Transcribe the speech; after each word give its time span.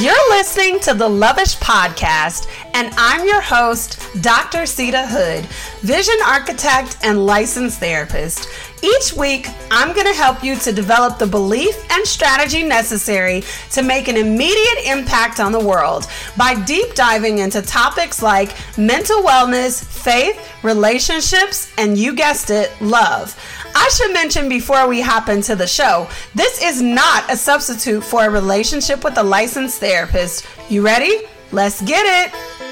You're 0.00 0.30
listening 0.30 0.80
to 0.80 0.94
the 0.94 1.08
Loveish 1.08 1.56
Podcast, 1.60 2.48
and 2.74 2.92
I'm 2.96 3.26
your 3.26 3.40
host, 3.40 4.00
Dr. 4.20 4.62
Seida 4.62 5.06
Hood, 5.06 5.46
vision 5.82 6.16
architect 6.26 6.98
and 7.02 7.24
licensed 7.24 7.78
therapist. 7.78 8.48
Each 8.82 9.14
week, 9.14 9.48
I'm 9.70 9.94
going 9.94 10.06
to 10.06 10.14
help 10.14 10.44
you 10.44 10.56
to 10.56 10.72
develop 10.72 11.18
the 11.18 11.26
belief 11.26 11.74
and 11.90 12.06
strategy 12.06 12.62
necessary 12.62 13.42
to 13.72 13.82
make 13.82 14.08
an 14.08 14.16
immediate 14.16 14.84
impact 14.86 15.40
on 15.40 15.52
the 15.52 15.64
world 15.64 16.06
by 16.36 16.54
deep 16.64 16.94
diving 16.94 17.38
into 17.38 17.62
topics 17.62 18.22
like 18.22 18.54
mental 18.76 19.22
wellness, 19.22 19.82
faith, 19.84 20.38
relationships, 20.62 21.72
and 21.78 21.96
you 21.96 22.14
guessed 22.14 22.50
it, 22.50 22.70
love. 22.80 23.38
I 23.74 23.88
should 23.88 24.12
mention 24.12 24.48
before 24.48 24.86
we 24.86 25.00
hop 25.00 25.28
into 25.28 25.56
the 25.56 25.66
show, 25.66 26.08
this 26.34 26.62
is 26.62 26.82
not 26.82 27.30
a 27.30 27.36
substitute 27.36 28.04
for 28.04 28.26
a 28.26 28.30
relationship 28.30 29.02
with 29.02 29.16
a 29.18 29.22
licensed 29.22 29.80
therapist. 29.80 30.46
You 30.68 30.84
ready? 30.84 31.22
Let's 31.52 31.80
get 31.82 32.04
it. 32.04 32.63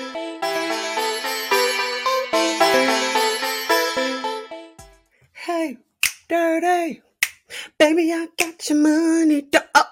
Dirty. 6.32 7.02
Baby, 7.78 8.10
I 8.10 8.26
got 8.38 8.70
your 8.70 8.78
money. 8.78 9.50
Oh. 9.74 9.84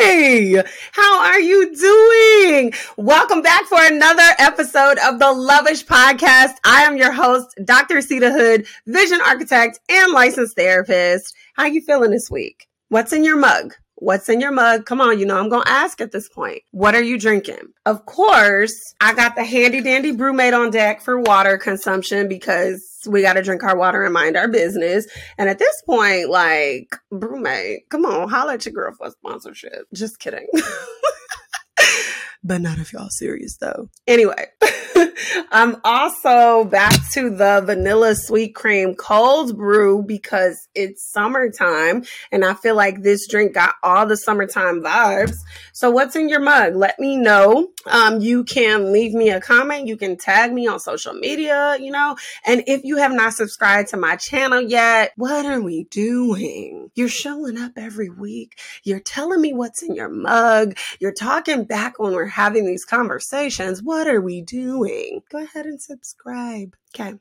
Hey, 0.00 0.62
how 0.92 1.20
are 1.26 1.38
you 1.38 1.76
doing? 1.76 2.72
Welcome 2.96 3.42
back 3.42 3.66
for 3.66 3.84
another 3.84 4.22
episode 4.38 4.96
of 5.06 5.18
the 5.18 5.26
Loveish 5.26 5.84
Podcast. 5.84 6.54
I 6.64 6.84
am 6.84 6.96
your 6.96 7.12
host, 7.12 7.54
Dr. 7.66 7.96
Seida 7.96 8.32
Hood, 8.32 8.66
vision 8.86 9.20
architect 9.20 9.78
and 9.90 10.14
licensed 10.14 10.56
therapist. 10.56 11.34
How 11.52 11.66
you 11.66 11.82
feeling 11.82 12.10
this 12.10 12.30
week? 12.30 12.66
What's 12.88 13.12
in 13.12 13.24
your 13.24 13.36
mug? 13.36 13.74
What's 13.96 14.30
in 14.30 14.40
your 14.40 14.52
mug? 14.52 14.86
Come 14.86 15.02
on, 15.02 15.18
you 15.18 15.26
know, 15.26 15.38
I'm 15.38 15.50
going 15.50 15.64
to 15.64 15.70
ask 15.70 16.00
at 16.00 16.12
this 16.12 16.30
point. 16.30 16.62
What 16.70 16.94
are 16.94 17.02
you 17.02 17.18
drinking? 17.18 17.74
Of 17.84 18.06
course, 18.06 18.94
I 19.02 19.12
got 19.12 19.36
the 19.36 19.44
handy 19.44 19.82
dandy 19.82 20.12
BrüMate 20.12 20.58
on 20.58 20.70
deck 20.70 21.02
for 21.02 21.20
water 21.20 21.58
consumption 21.58 22.26
because 22.26 22.87
we 23.08 23.22
got 23.22 23.34
to 23.34 23.42
drink 23.42 23.62
our 23.64 23.76
water 23.76 24.04
and 24.04 24.12
mind 24.12 24.36
our 24.36 24.48
business. 24.48 25.06
And 25.38 25.48
at 25.48 25.58
this 25.58 25.82
point, 25.82 26.30
like, 26.30 26.96
BrüMate, 27.12 27.88
come 27.88 28.04
on, 28.04 28.28
holla 28.28 28.54
at 28.54 28.66
your 28.66 28.74
girl 28.74 28.94
for 28.94 29.06
a 29.06 29.10
sponsorship. 29.10 29.86
Just 29.92 30.18
kidding. 30.18 30.46
but 32.42 32.60
not 32.60 32.78
if 32.78 32.92
y'all 32.92 33.10
serious 33.10 33.56
though. 33.56 33.88
Anyway, 34.06 34.46
I'm 35.50 35.76
also 35.84 36.64
back 36.64 36.94
to 37.12 37.30
the 37.30 37.62
vanilla 37.64 38.14
sweet 38.14 38.54
cream 38.54 38.94
cold 38.94 39.56
brew 39.56 40.02
because 40.02 40.68
it's 40.74 41.10
summertime 41.10 42.04
and 42.30 42.44
I 42.44 42.54
feel 42.54 42.76
like 42.76 43.02
this 43.02 43.26
drink 43.26 43.54
got 43.54 43.74
all 43.82 44.06
the 44.06 44.16
summertime 44.16 44.82
vibes. 44.82 45.36
So 45.72 45.90
what's 45.90 46.16
in 46.16 46.28
your 46.28 46.40
mug? 46.40 46.74
Let 46.74 46.98
me 46.98 47.16
know. 47.16 47.68
Um, 47.86 48.20
you 48.20 48.44
can 48.44 48.92
leave 48.92 49.12
me 49.12 49.30
a 49.30 49.40
comment. 49.40 49.86
You 49.86 49.96
can 49.96 50.16
tag 50.16 50.52
me 50.52 50.66
on 50.66 50.80
social 50.80 51.14
media, 51.14 51.76
you 51.80 51.90
know, 51.90 52.16
and 52.46 52.62
if 52.66 52.84
you 52.84 52.98
have 52.98 53.12
not 53.12 53.34
subscribed 53.34 53.88
to 53.90 53.96
my 53.96 54.16
channel 54.16 54.60
yet, 54.60 55.12
what 55.16 55.46
are 55.46 55.60
we 55.60 55.84
doing? 55.84 56.90
You're 56.94 57.08
showing 57.08 57.58
up 57.58 57.72
every 57.76 58.10
week. 58.10 58.58
You're 58.82 59.00
telling 59.00 59.40
me 59.40 59.52
what's 59.52 59.82
in 59.82 59.94
your 59.94 60.08
mug. 60.08 60.76
You're 61.00 61.12
talking 61.12 61.64
back 61.64 61.98
when 61.98 62.12
we're 62.12 62.26
having 62.28 62.66
these 62.66 62.84
conversations. 62.84 63.82
What 63.82 64.06
are 64.06 64.20
we 64.20 64.42
doing? 64.42 65.22
Go 65.30 65.38
ahead 65.38 65.66
and 65.66 65.80
subscribe. 65.80 66.76
Okay. 66.98 67.14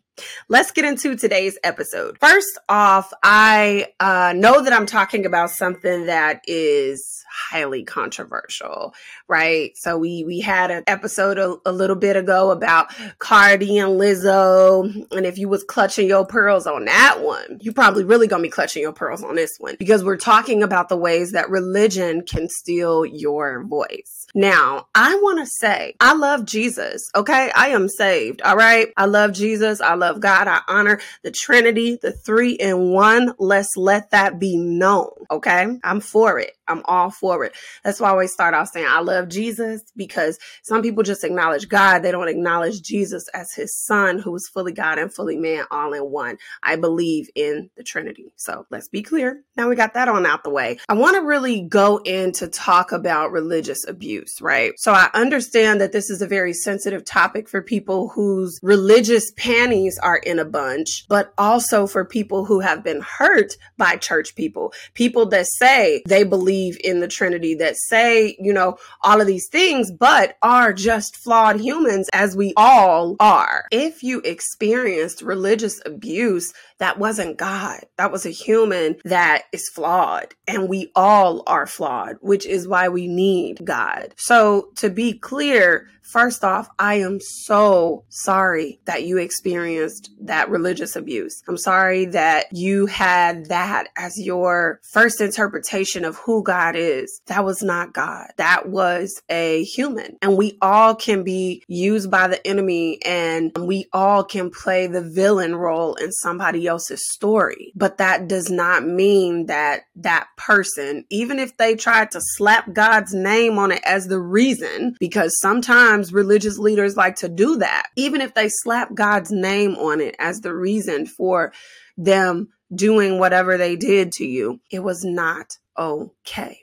Let's 0.49 0.71
get 0.71 0.85
into 0.85 1.15
today's 1.15 1.59
episode. 1.63 2.17
First 2.19 2.57
off, 2.67 3.13
I 3.21 3.87
uh, 3.99 4.33
know 4.35 4.63
that 4.63 4.73
I'm 4.73 4.87
talking 4.87 5.25
about 5.25 5.51
something 5.51 6.07
that 6.07 6.41
is 6.47 7.23
highly 7.29 7.83
controversial, 7.83 8.95
right? 9.27 9.71
So 9.75 9.97
we 9.97 10.23
we 10.25 10.39
had 10.39 10.71
an 10.71 10.83
episode 10.87 11.37
a, 11.37 11.57
a, 11.65 11.71
little 11.71 11.95
bit 11.95 12.15
ago 12.15 12.49
about 12.49 12.91
Cardi 13.19 13.77
and 13.77 13.99
Lizzo, 13.99 15.05
and 15.11 15.25
if 15.25 15.37
you 15.37 15.47
was 15.49 15.63
clutching 15.63 16.07
your 16.07 16.25
pearls 16.25 16.65
on 16.65 16.85
that 16.85 17.21
one, 17.21 17.59
you 17.61 17.71
probably 17.71 18.03
really 18.03 18.27
gonna 18.27 18.41
be 18.41 18.49
clutching 18.49 18.81
your 18.81 18.93
pearls 18.93 19.23
on 19.23 19.35
this 19.35 19.57
one 19.59 19.75
because 19.77 20.03
we're 20.03 20.17
talking 20.17 20.63
about 20.63 20.89
the 20.89 20.97
ways 20.97 21.33
that 21.33 21.49
religion 21.49 22.23
can 22.23 22.49
steal 22.49 23.05
your 23.05 23.63
voice. 23.65 24.25
Now, 24.33 24.87
I 24.95 25.15
want 25.15 25.39
to 25.39 25.45
say 25.45 25.95
I 25.99 26.15
love 26.15 26.45
Jesus. 26.45 27.09
Okay, 27.15 27.51
I 27.53 27.67
am 27.67 27.87
saved. 27.87 28.41
All 28.41 28.55
right, 28.55 28.87
I 28.97 29.05
love 29.05 29.33
Jesus. 29.33 29.66
I 29.81 29.95
love 29.95 30.19
God. 30.19 30.47
I 30.47 30.61
honor 30.67 30.99
the 31.23 31.31
Trinity, 31.31 31.97
the 32.01 32.11
three 32.11 32.51
in 32.51 32.89
one. 32.91 33.33
Let's 33.39 33.75
let 33.77 34.11
that 34.11 34.39
be 34.39 34.57
known. 34.57 35.09
Okay, 35.29 35.67
I'm 35.83 35.99
for 35.99 36.39
it. 36.39 36.53
I'm 36.67 36.81
all 36.85 37.09
for 37.09 37.45
it. 37.45 37.53
That's 37.83 37.99
why 37.99 38.09
I 38.09 38.11
always 38.11 38.33
start 38.33 38.53
off 38.53 38.69
saying 38.69 38.87
I 38.87 38.99
love 38.99 39.29
Jesus 39.29 39.83
because 39.95 40.37
some 40.63 40.81
people 40.81 41.03
just 41.03 41.23
acknowledge 41.23 41.69
God. 41.69 41.99
They 41.99 42.11
don't 42.11 42.27
acknowledge 42.27 42.81
Jesus 42.81 43.27
as 43.33 43.53
his 43.53 43.75
son 43.75 44.19
who 44.19 44.35
is 44.35 44.49
fully 44.53 44.73
God 44.73 44.99
and 44.99 45.13
fully 45.13 45.37
man 45.37 45.65
all 45.71 45.93
in 45.93 46.03
one. 46.03 46.37
I 46.63 46.75
believe 46.75 47.29
in 47.35 47.69
the 47.77 47.83
Trinity. 47.83 48.33
So 48.35 48.65
let's 48.69 48.89
be 48.89 49.01
clear. 49.01 49.43
Now 49.55 49.69
we 49.69 49.75
got 49.75 49.93
that 49.93 50.07
on 50.07 50.25
out 50.25 50.43
the 50.43 50.49
way. 50.49 50.77
I 50.89 50.93
want 50.93 51.15
to 51.15 51.21
really 51.21 51.61
go 51.61 52.01
in 52.03 52.31
to 52.33 52.47
talk 52.47 52.91
about 52.91 53.31
religious 53.31 53.87
abuse, 53.87 54.41
right? 54.41 54.73
So 54.77 54.91
I 54.91 55.09
understand 55.13 55.81
that 55.81 55.91
this 55.91 56.09
is 56.09 56.21
a 56.21 56.27
very 56.27 56.53
sensitive 56.53 57.05
topic 57.05 57.47
for 57.47 57.61
people 57.61 58.09
whose 58.09 58.59
religious 58.61 59.31
panties 59.47 59.99
are 60.01 60.17
in 60.17 60.39
a 60.39 60.45
bunch, 60.45 61.05
but 61.07 61.33
also 61.37 61.87
for 61.87 62.03
people 62.03 62.45
who 62.45 62.59
have 62.59 62.83
been 62.83 63.01
hurt 63.01 63.53
by 63.77 63.95
church 63.95 64.35
people, 64.35 64.73
people 64.93 65.25
that 65.27 65.47
say 65.47 66.03
they 66.05 66.23
believe 66.23 66.47
believe 66.47 66.77
in 66.83 66.99
the 66.99 67.07
Trinity, 67.07 67.55
that 67.55 67.75
say, 67.77 68.35
you 68.39 68.53
know, 68.53 68.77
all 69.01 69.21
of 69.21 69.27
these 69.27 69.47
things, 69.47 69.91
but 69.91 70.37
are 70.41 70.73
just 70.73 71.17
flawed 71.17 71.59
humans 71.59 72.09
as 72.13 72.35
we 72.35 72.53
all 72.55 73.15
are. 73.19 73.65
If 73.71 74.03
you 74.03 74.21
experienced 74.21 75.21
religious 75.21 75.81
abuse, 75.85 76.53
that 76.79 76.99
wasn't 76.99 77.37
God. 77.37 77.85
That 77.97 78.11
was 78.11 78.25
a 78.25 78.29
human 78.29 78.97
that 79.03 79.43
is 79.51 79.69
flawed. 79.73 80.35
And 80.47 80.69
we 80.69 80.91
all 80.95 81.43
are 81.47 81.67
flawed, 81.67 82.17
which 82.21 82.45
is 82.45 82.67
why 82.67 82.87
we 82.89 83.07
need 83.07 83.65
God. 83.65 84.13
So 84.17 84.69
to 84.75 84.89
be 84.89 85.13
clear, 85.13 85.89
First 86.07 86.45
off, 86.45 86.69
I 86.79 86.95
am 86.95 87.19
so 87.19 88.05
sorry 88.07 88.79
that 88.85 89.03
you 89.03 89.17
experienced 89.17 90.09
that 90.21 90.49
religious 90.49 90.95
abuse. 90.95 91.43
I'm 91.49 91.57
sorry 91.57 92.05
that 92.05 92.45
you 92.53 92.85
had 92.85 93.47
that 93.47 93.89
as 93.97 94.17
your 94.17 94.79
first 94.93 95.19
interpretation 95.19 96.05
of 96.05 96.15
who 96.17 96.43
God 96.43 96.75
is. 96.77 97.21
That 97.27 97.43
was 97.43 97.61
not 97.61 97.93
God. 97.93 98.31
That 98.37 98.69
was 98.69 99.21
a 99.29 99.63
human. 99.65 100.17
And 100.21 100.37
we 100.37 100.57
all 100.61 100.95
can 100.95 101.23
be 101.23 101.63
used 101.67 102.09
by 102.09 102.27
the 102.27 102.45
enemy 102.47 102.99
and 103.03 103.51
we 103.57 103.87
all 103.91 104.23
can 104.23 104.49
play 104.49 104.87
the 104.87 105.01
villain 105.01 105.55
role 105.55 105.95
in 105.95 106.13
somebody 106.13 106.67
else's 106.67 107.03
story. 107.11 107.73
But 107.75 107.97
that 107.97 108.29
does 108.29 108.49
not 108.49 108.85
mean 108.85 109.47
that 109.47 109.81
that 109.97 110.27
person, 110.37 111.03
even 111.09 111.37
if 111.37 111.57
they 111.57 111.75
tried 111.75 112.11
to 112.11 112.21
slap 112.21 112.71
God's 112.71 113.13
name 113.13 113.59
on 113.59 113.71
it 113.71 113.81
as 113.83 114.07
the 114.07 114.21
reason, 114.21 114.95
because 114.99 115.37
sometimes 115.39 115.96
sometimes 115.97 116.13
religious 116.13 116.59
leaders 116.59 116.95
like 116.95 117.15
to 117.15 117.29
do 117.29 117.57
that, 117.57 117.87
even 117.95 118.21
if 118.21 118.33
they 118.33 118.49
slap 118.49 118.93
God's 118.93 119.31
name 119.31 119.75
on 119.75 119.99
it 119.99 120.15
as 120.19 120.41
the 120.41 120.53
reason 120.53 121.05
for 121.05 121.51
them 121.97 122.49
doing 122.73 123.17
whatever 123.17 123.57
they 123.57 123.75
did 123.75 124.11
to 124.13 124.25
you. 124.25 124.59
It 124.71 124.79
was 124.79 125.03
not 125.03 125.57
okay. 125.77 126.59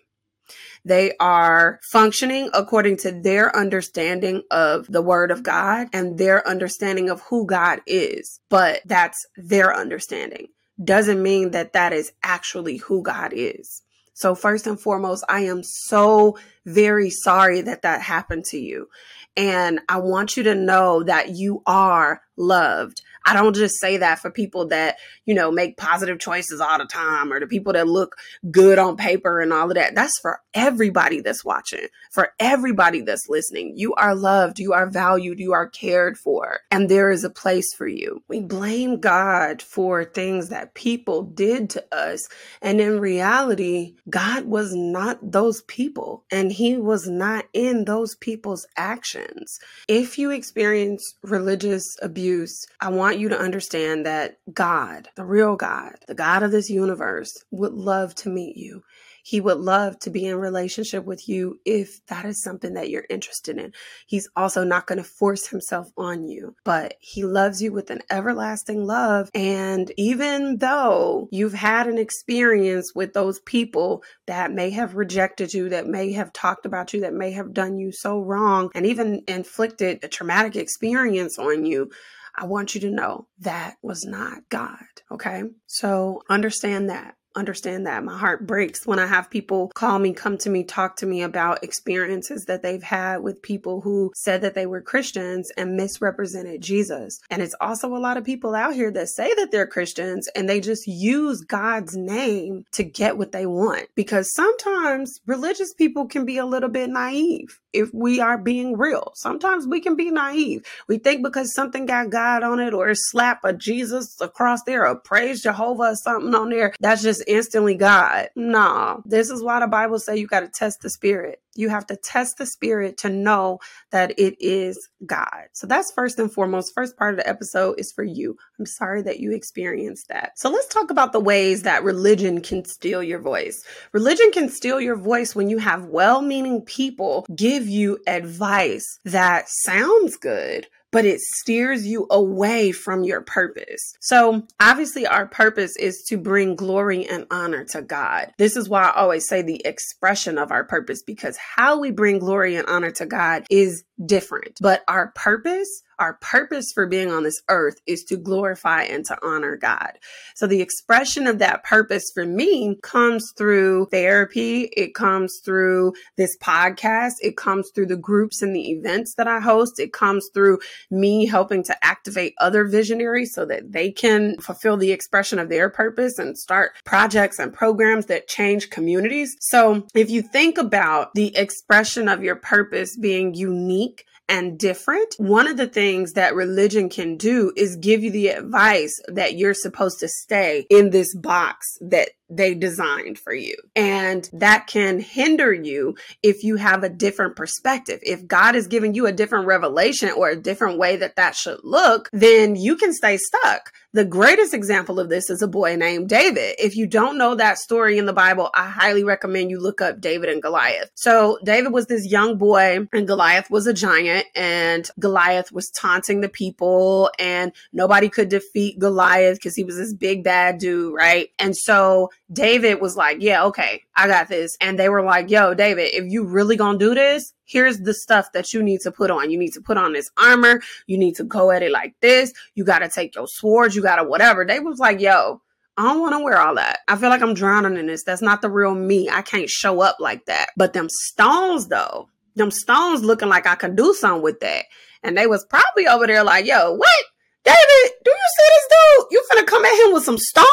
They 0.84 1.16
are 1.18 1.80
functioning 1.90 2.50
according 2.52 2.98
to 2.98 3.10
their 3.10 3.56
understanding 3.56 4.42
of 4.50 4.86
the 4.86 5.02
word 5.02 5.30
of 5.30 5.42
God 5.42 5.88
and 5.92 6.18
their 6.18 6.46
understanding 6.46 7.08
of 7.08 7.22
who 7.22 7.46
God 7.46 7.80
is. 7.86 8.38
But 8.50 8.82
that's 8.84 9.18
their 9.36 9.74
understanding. 9.74 10.48
Doesn't 10.82 11.22
mean 11.22 11.52
that 11.52 11.72
that 11.72 11.92
is 11.92 12.12
actually 12.22 12.76
who 12.76 13.02
God 13.02 13.32
is. 13.34 13.82
So, 14.14 14.36
first 14.36 14.68
and 14.68 14.80
foremost, 14.80 15.24
I 15.28 15.40
am 15.40 15.62
so 15.64 16.38
very 16.64 17.10
sorry 17.10 17.60
that 17.62 17.82
that 17.82 18.00
happened 18.00 18.44
to 18.50 18.58
you. 18.58 18.88
And 19.36 19.80
I 19.88 19.98
want 19.98 20.36
you 20.36 20.44
to 20.44 20.54
know 20.54 21.02
that 21.02 21.30
you 21.30 21.62
are 21.66 22.22
loved. 22.36 23.02
I 23.24 23.34
don't 23.34 23.54
just 23.54 23.80
say 23.80 23.96
that 23.98 24.18
for 24.18 24.30
people 24.30 24.68
that, 24.68 24.96
you 25.24 25.34
know, 25.34 25.50
make 25.50 25.76
positive 25.76 26.18
choices 26.18 26.60
all 26.60 26.78
the 26.78 26.84
time 26.84 27.32
or 27.32 27.40
the 27.40 27.46
people 27.46 27.72
that 27.72 27.88
look 27.88 28.16
good 28.50 28.78
on 28.78 28.96
paper 28.96 29.40
and 29.40 29.52
all 29.52 29.68
of 29.68 29.74
that. 29.74 29.94
That's 29.94 30.18
for 30.20 30.40
everybody 30.52 31.20
that's 31.20 31.44
watching, 31.44 31.88
for 32.12 32.32
everybody 32.38 33.00
that's 33.00 33.28
listening. 33.28 33.74
You 33.76 33.94
are 33.94 34.14
loved, 34.14 34.58
you 34.58 34.72
are 34.72 34.88
valued, 34.88 35.40
you 35.40 35.52
are 35.52 35.68
cared 35.68 36.16
for, 36.18 36.60
and 36.70 36.88
there 36.88 37.10
is 37.10 37.24
a 37.24 37.30
place 37.30 37.74
for 37.74 37.86
you. 37.86 38.22
We 38.28 38.40
blame 38.40 39.00
God 39.00 39.62
for 39.62 40.04
things 40.04 40.48
that 40.48 40.74
people 40.74 41.22
did 41.22 41.70
to 41.70 41.84
us. 41.94 42.28
And 42.62 42.80
in 42.80 43.00
reality, 43.00 43.94
God 44.08 44.44
was 44.44 44.74
not 44.74 45.18
those 45.22 45.62
people 45.62 46.24
and 46.30 46.52
he 46.52 46.76
was 46.76 47.08
not 47.08 47.46
in 47.52 47.84
those 47.84 48.14
people's 48.16 48.66
actions. 48.76 49.58
If 49.88 50.18
you 50.18 50.30
experience 50.30 51.14
religious 51.22 51.84
abuse, 52.02 52.66
I 52.80 52.90
want 52.90 53.13
want 53.14 53.22
you 53.22 53.28
to 53.28 53.38
understand 53.38 54.06
that 54.06 54.38
God, 54.52 55.08
the 55.14 55.24
real 55.24 55.54
God, 55.54 55.94
the 56.08 56.16
God 56.16 56.42
of 56.42 56.50
this 56.50 56.68
universe, 56.68 57.44
would 57.52 57.72
love 57.72 58.12
to 58.16 58.28
meet 58.28 58.56
you. 58.56 58.82
He 59.22 59.40
would 59.40 59.58
love 59.58 59.98
to 60.00 60.10
be 60.10 60.26
in 60.26 60.36
relationship 60.36 61.04
with 61.04 61.28
you 61.28 61.60
if 61.64 62.04
that 62.08 62.24
is 62.24 62.42
something 62.42 62.74
that 62.74 62.90
you're 62.90 63.06
interested 63.08 63.56
in. 63.56 63.72
He's 64.04 64.28
also 64.34 64.64
not 64.64 64.86
going 64.86 64.98
to 64.98 65.04
force 65.04 65.46
himself 65.46 65.86
on 65.96 66.28
you, 66.28 66.56
but 66.64 66.94
he 66.98 67.24
loves 67.24 67.62
you 67.62 67.72
with 67.72 67.90
an 67.90 68.00
everlasting 68.10 68.84
love. 68.84 69.30
And 69.32 69.92
even 69.96 70.58
though 70.58 71.28
you've 71.30 71.54
had 71.54 71.86
an 71.86 71.98
experience 71.98 72.92
with 72.96 73.12
those 73.14 73.38
people 73.40 74.02
that 74.26 74.52
may 74.52 74.70
have 74.70 74.96
rejected 74.96 75.54
you, 75.54 75.68
that 75.68 75.86
may 75.86 76.12
have 76.12 76.32
talked 76.32 76.66
about 76.66 76.92
you, 76.92 77.00
that 77.02 77.14
may 77.14 77.30
have 77.30 77.54
done 77.54 77.78
you 77.78 77.92
so 77.92 78.20
wrong, 78.20 78.70
and 78.74 78.84
even 78.84 79.22
inflicted 79.28 80.02
a 80.02 80.08
traumatic 80.08 80.56
experience 80.56 81.38
on 81.38 81.64
you, 81.64 81.90
I 82.36 82.46
want 82.46 82.74
you 82.74 82.80
to 82.82 82.90
know 82.90 83.28
that 83.40 83.76
was 83.82 84.04
not 84.04 84.48
God. 84.48 84.78
Okay. 85.10 85.44
So 85.66 86.22
understand 86.28 86.90
that 86.90 87.16
understand 87.36 87.86
that. 87.86 88.04
My 88.04 88.16
heart 88.16 88.46
breaks 88.46 88.86
when 88.86 88.98
I 88.98 89.06
have 89.06 89.30
people 89.30 89.70
call 89.74 89.98
me, 89.98 90.12
come 90.12 90.38
to 90.38 90.50
me, 90.50 90.64
talk 90.64 90.96
to 90.96 91.06
me 91.06 91.22
about 91.22 91.64
experiences 91.64 92.44
that 92.44 92.62
they've 92.62 92.82
had 92.82 93.22
with 93.22 93.42
people 93.42 93.80
who 93.80 94.12
said 94.14 94.40
that 94.42 94.54
they 94.54 94.66
were 94.66 94.80
Christians 94.80 95.50
and 95.56 95.76
misrepresented 95.76 96.62
Jesus. 96.62 97.20
And 97.30 97.42
it's 97.42 97.54
also 97.60 97.94
a 97.94 97.98
lot 97.98 98.16
of 98.16 98.24
people 98.24 98.54
out 98.54 98.74
here 98.74 98.90
that 98.92 99.08
say 99.08 99.32
that 99.34 99.50
they're 99.50 99.66
Christians 99.66 100.28
and 100.34 100.48
they 100.48 100.60
just 100.60 100.86
use 100.86 101.40
God's 101.40 101.96
name 101.96 102.64
to 102.72 102.84
get 102.84 103.18
what 103.18 103.32
they 103.32 103.46
want. 103.46 103.88
Because 103.94 104.34
sometimes 104.34 105.20
religious 105.26 105.74
people 105.74 106.06
can 106.06 106.24
be 106.24 106.38
a 106.38 106.46
little 106.46 106.68
bit 106.68 106.90
naive 106.90 107.60
if 107.74 107.92
we 107.92 108.20
are 108.20 108.38
being 108.38 108.78
real. 108.78 109.12
Sometimes 109.14 109.66
we 109.66 109.80
can 109.80 109.96
be 109.96 110.10
naive. 110.10 110.64
We 110.88 110.98
think 110.98 111.22
because 111.22 111.52
something 111.54 111.86
got 111.86 112.10
God 112.10 112.42
on 112.42 112.60
it 112.60 112.72
or 112.72 112.94
slap 112.94 113.44
a 113.44 113.52
Jesus 113.52 114.20
across 114.20 114.62
there 114.62 114.86
or 114.86 114.96
praise 114.96 115.42
Jehovah 115.42 115.90
or 115.90 115.96
something 115.96 116.34
on 116.34 116.50
there, 116.50 116.74
that's 116.80 117.02
just 117.02 117.22
instantly 117.26 117.74
God. 117.74 118.28
No, 118.36 119.02
this 119.04 119.30
is 119.30 119.42
why 119.42 119.60
the 119.60 119.66
Bible 119.66 119.98
say 119.98 120.16
you 120.16 120.26
got 120.26 120.40
to 120.40 120.48
test 120.48 120.80
the 120.80 120.90
spirit. 120.90 121.40
You 121.54 121.68
have 121.68 121.86
to 121.86 121.96
test 121.96 122.38
the 122.38 122.46
spirit 122.46 122.98
to 122.98 123.08
know 123.08 123.58
that 123.90 124.18
it 124.18 124.36
is 124.40 124.88
God. 125.06 125.46
So 125.52 125.66
that's 125.66 125.92
first 125.92 126.18
and 126.18 126.32
foremost. 126.32 126.74
First 126.74 126.96
part 126.96 127.14
of 127.14 127.18
the 127.18 127.28
episode 127.28 127.78
is 127.78 127.92
for 127.92 128.04
you. 128.04 128.36
I'm 128.58 128.66
sorry 128.66 129.02
that 129.02 129.20
you 129.20 129.32
experienced 129.32 130.08
that. 130.08 130.32
So 130.38 130.50
let's 130.50 130.68
talk 130.68 130.90
about 130.90 131.12
the 131.12 131.20
ways 131.20 131.62
that 131.62 131.84
religion 131.84 132.40
can 132.40 132.64
steal 132.64 133.02
your 133.02 133.20
voice. 133.20 133.64
Religion 133.92 134.30
can 134.32 134.48
steal 134.48 134.80
your 134.80 134.96
voice 134.96 135.34
when 135.34 135.48
you 135.48 135.58
have 135.58 135.86
well 135.86 136.22
meaning 136.22 136.62
people 136.62 137.26
give 137.34 137.68
you 137.68 137.98
advice 138.06 138.98
that 139.04 139.48
sounds 139.48 140.16
good, 140.16 140.66
but 140.94 141.04
it 141.04 141.20
steers 141.20 141.84
you 141.84 142.06
away 142.08 142.70
from 142.70 143.02
your 143.02 143.20
purpose. 143.20 143.96
So, 143.98 144.46
obviously, 144.60 145.08
our 145.08 145.26
purpose 145.26 145.76
is 145.76 146.04
to 146.04 146.16
bring 146.16 146.54
glory 146.54 147.04
and 147.04 147.26
honor 147.32 147.64
to 147.70 147.82
God. 147.82 148.32
This 148.38 148.56
is 148.56 148.68
why 148.68 148.84
I 148.84 148.92
always 148.92 149.26
say 149.26 149.42
the 149.42 149.60
expression 149.66 150.38
of 150.38 150.52
our 150.52 150.62
purpose, 150.62 151.02
because 151.02 151.36
how 151.36 151.80
we 151.80 151.90
bring 151.90 152.20
glory 152.20 152.54
and 152.54 152.68
honor 152.68 152.92
to 152.92 153.06
God 153.06 153.44
is 153.50 153.82
different. 154.06 154.58
But 154.60 154.84
our 154.86 155.10
purpose, 155.16 155.82
our 155.98 156.14
purpose 156.14 156.72
for 156.72 156.86
being 156.86 157.10
on 157.10 157.22
this 157.22 157.40
earth 157.48 157.80
is 157.86 158.04
to 158.04 158.16
glorify 158.16 158.82
and 158.82 159.04
to 159.06 159.16
honor 159.22 159.56
God. 159.56 159.92
So 160.34 160.46
the 160.46 160.60
expression 160.60 161.26
of 161.26 161.38
that 161.38 161.64
purpose 161.64 162.10
for 162.12 162.24
me 162.24 162.76
comes 162.82 163.32
through 163.36 163.86
therapy. 163.90 164.70
It 164.76 164.94
comes 164.94 165.40
through 165.44 165.94
this 166.16 166.36
podcast. 166.38 167.14
It 167.20 167.36
comes 167.36 167.70
through 167.74 167.86
the 167.86 167.96
groups 167.96 168.42
and 168.42 168.54
the 168.54 168.70
events 168.70 169.14
that 169.16 169.28
I 169.28 169.40
host. 169.40 169.78
It 169.78 169.92
comes 169.92 170.28
through 170.34 170.58
me 170.90 171.26
helping 171.26 171.62
to 171.64 171.84
activate 171.84 172.34
other 172.38 172.64
visionaries 172.64 173.32
so 173.34 173.44
that 173.46 173.72
they 173.72 173.90
can 173.90 174.36
fulfill 174.38 174.76
the 174.76 174.92
expression 174.92 175.38
of 175.38 175.48
their 175.48 175.70
purpose 175.70 176.18
and 176.18 176.36
start 176.36 176.72
projects 176.84 177.38
and 177.38 177.52
programs 177.52 178.06
that 178.06 178.28
change 178.28 178.70
communities. 178.70 179.36
So 179.40 179.86
if 179.94 180.10
you 180.10 180.22
think 180.22 180.58
about 180.58 181.14
the 181.14 181.36
expression 181.36 182.08
of 182.08 182.22
your 182.22 182.36
purpose 182.36 182.96
being 182.96 183.34
unique, 183.34 184.06
and 184.28 184.58
different. 184.58 185.14
One 185.18 185.46
of 185.46 185.56
the 185.56 185.66
things 185.66 186.14
that 186.14 186.34
religion 186.34 186.88
can 186.88 187.16
do 187.16 187.52
is 187.56 187.76
give 187.76 188.02
you 188.02 188.10
the 188.10 188.28
advice 188.28 188.94
that 189.08 189.36
you're 189.36 189.54
supposed 189.54 190.00
to 190.00 190.08
stay 190.08 190.66
in 190.70 190.90
this 190.90 191.14
box 191.14 191.66
that 191.80 192.10
they 192.36 192.54
designed 192.54 193.18
for 193.18 193.32
you. 193.32 193.56
And 193.76 194.28
that 194.32 194.66
can 194.66 195.00
hinder 195.00 195.52
you 195.52 195.96
if 196.22 196.42
you 196.42 196.56
have 196.56 196.82
a 196.82 196.88
different 196.88 197.36
perspective. 197.36 198.00
If 198.02 198.26
God 198.26 198.56
is 198.56 198.66
giving 198.66 198.94
you 198.94 199.06
a 199.06 199.12
different 199.12 199.46
revelation 199.46 200.10
or 200.10 200.28
a 200.28 200.36
different 200.36 200.78
way 200.78 200.96
that 200.96 201.16
that 201.16 201.34
should 201.34 201.60
look, 201.62 202.08
then 202.12 202.56
you 202.56 202.76
can 202.76 202.92
stay 202.92 203.16
stuck. 203.16 203.72
The 203.94 204.04
greatest 204.04 204.52
example 204.52 204.98
of 204.98 205.08
this 205.08 205.30
is 205.30 205.40
a 205.40 205.46
boy 205.46 205.76
named 205.76 206.08
David. 206.08 206.56
If 206.58 206.74
you 206.74 206.84
don't 206.84 207.16
know 207.16 207.36
that 207.36 207.58
story 207.58 207.96
in 207.96 208.06
the 208.06 208.12
Bible, 208.12 208.50
I 208.52 208.68
highly 208.68 209.04
recommend 209.04 209.50
you 209.50 209.60
look 209.60 209.80
up 209.80 210.00
David 210.00 210.30
and 210.30 210.42
Goliath. 210.42 210.90
So 210.96 211.38
David 211.44 211.72
was 211.72 211.86
this 211.86 212.04
young 212.04 212.36
boy 212.36 212.88
and 212.92 213.06
Goliath 213.06 213.50
was 213.50 213.68
a 213.68 213.72
giant 213.72 214.26
and 214.34 214.90
Goliath 214.98 215.52
was 215.52 215.70
taunting 215.70 216.22
the 216.22 216.28
people 216.28 217.12
and 217.20 217.52
nobody 217.72 218.08
could 218.08 218.30
defeat 218.30 218.80
Goliath 218.80 219.36
because 219.36 219.54
he 219.54 219.62
was 219.62 219.76
this 219.76 219.94
big 219.94 220.24
bad 220.24 220.58
dude, 220.58 220.92
right? 220.92 221.28
And 221.38 221.56
so 221.56 222.10
David 222.32 222.80
was 222.80 222.96
like, 222.96 223.18
Yeah, 223.20 223.44
okay, 223.44 223.82
I 223.94 224.06
got 224.06 224.28
this. 224.28 224.56
And 224.60 224.78
they 224.78 224.88
were 224.88 225.02
like, 225.02 225.30
Yo, 225.30 225.54
David, 225.54 225.94
if 225.94 226.10
you 226.10 226.24
really 226.24 226.56
gonna 226.56 226.78
do 226.78 226.94
this, 226.94 227.34
here's 227.44 227.78
the 227.80 227.94
stuff 227.94 228.32
that 228.32 228.52
you 228.52 228.62
need 228.62 228.80
to 228.80 228.90
put 228.90 229.10
on. 229.10 229.30
You 229.30 229.38
need 229.38 229.52
to 229.52 229.60
put 229.60 229.76
on 229.76 229.92
this 229.92 230.10
armor. 230.16 230.62
You 230.86 230.98
need 230.98 231.16
to 231.16 231.24
go 231.24 231.50
at 231.50 231.62
it 231.62 231.70
like 231.70 231.94
this. 232.00 232.32
You 232.54 232.64
got 232.64 232.78
to 232.80 232.88
take 232.88 233.14
your 233.14 233.26
swords. 233.28 233.76
You 233.76 233.82
got 233.82 233.96
to 233.96 234.04
whatever. 234.04 234.44
They 234.44 234.60
was 234.60 234.78
like, 234.78 235.00
Yo, 235.00 235.42
I 235.76 235.82
don't 235.82 236.00
want 236.00 236.14
to 236.14 236.22
wear 236.22 236.40
all 236.40 236.54
that. 236.54 236.80
I 236.88 236.96
feel 236.96 237.10
like 237.10 237.22
I'm 237.22 237.34
drowning 237.34 237.76
in 237.76 237.86
this. 237.86 238.04
That's 238.04 238.22
not 238.22 238.42
the 238.42 238.50
real 238.50 238.74
me. 238.74 239.10
I 239.10 239.22
can't 239.22 239.50
show 239.50 239.80
up 239.80 239.96
like 239.98 240.24
that. 240.26 240.50
But 240.56 240.72
them 240.72 240.88
stones, 240.88 241.68
though, 241.68 242.08
them 242.36 242.50
stones 242.50 243.02
looking 243.02 243.28
like 243.28 243.46
I 243.46 243.56
can 243.56 243.74
do 243.74 243.92
something 243.92 244.22
with 244.22 244.40
that. 244.40 244.66
And 245.02 245.18
they 245.18 245.26
was 245.26 245.44
probably 245.44 245.86
over 245.86 246.06
there 246.06 246.24
like, 246.24 246.46
yo, 246.46 246.74
what? 246.74 247.04
David, 247.44 247.92
do 248.04 248.10
you 248.10 248.28
see 248.36 248.44
this 248.48 248.68
dude? 248.70 249.06
You 249.10 249.24
finna 249.30 249.46
come 249.46 249.64
at 249.64 249.86
him 249.86 249.92
with 249.92 250.04
some 250.04 250.16
stones? 250.16 250.48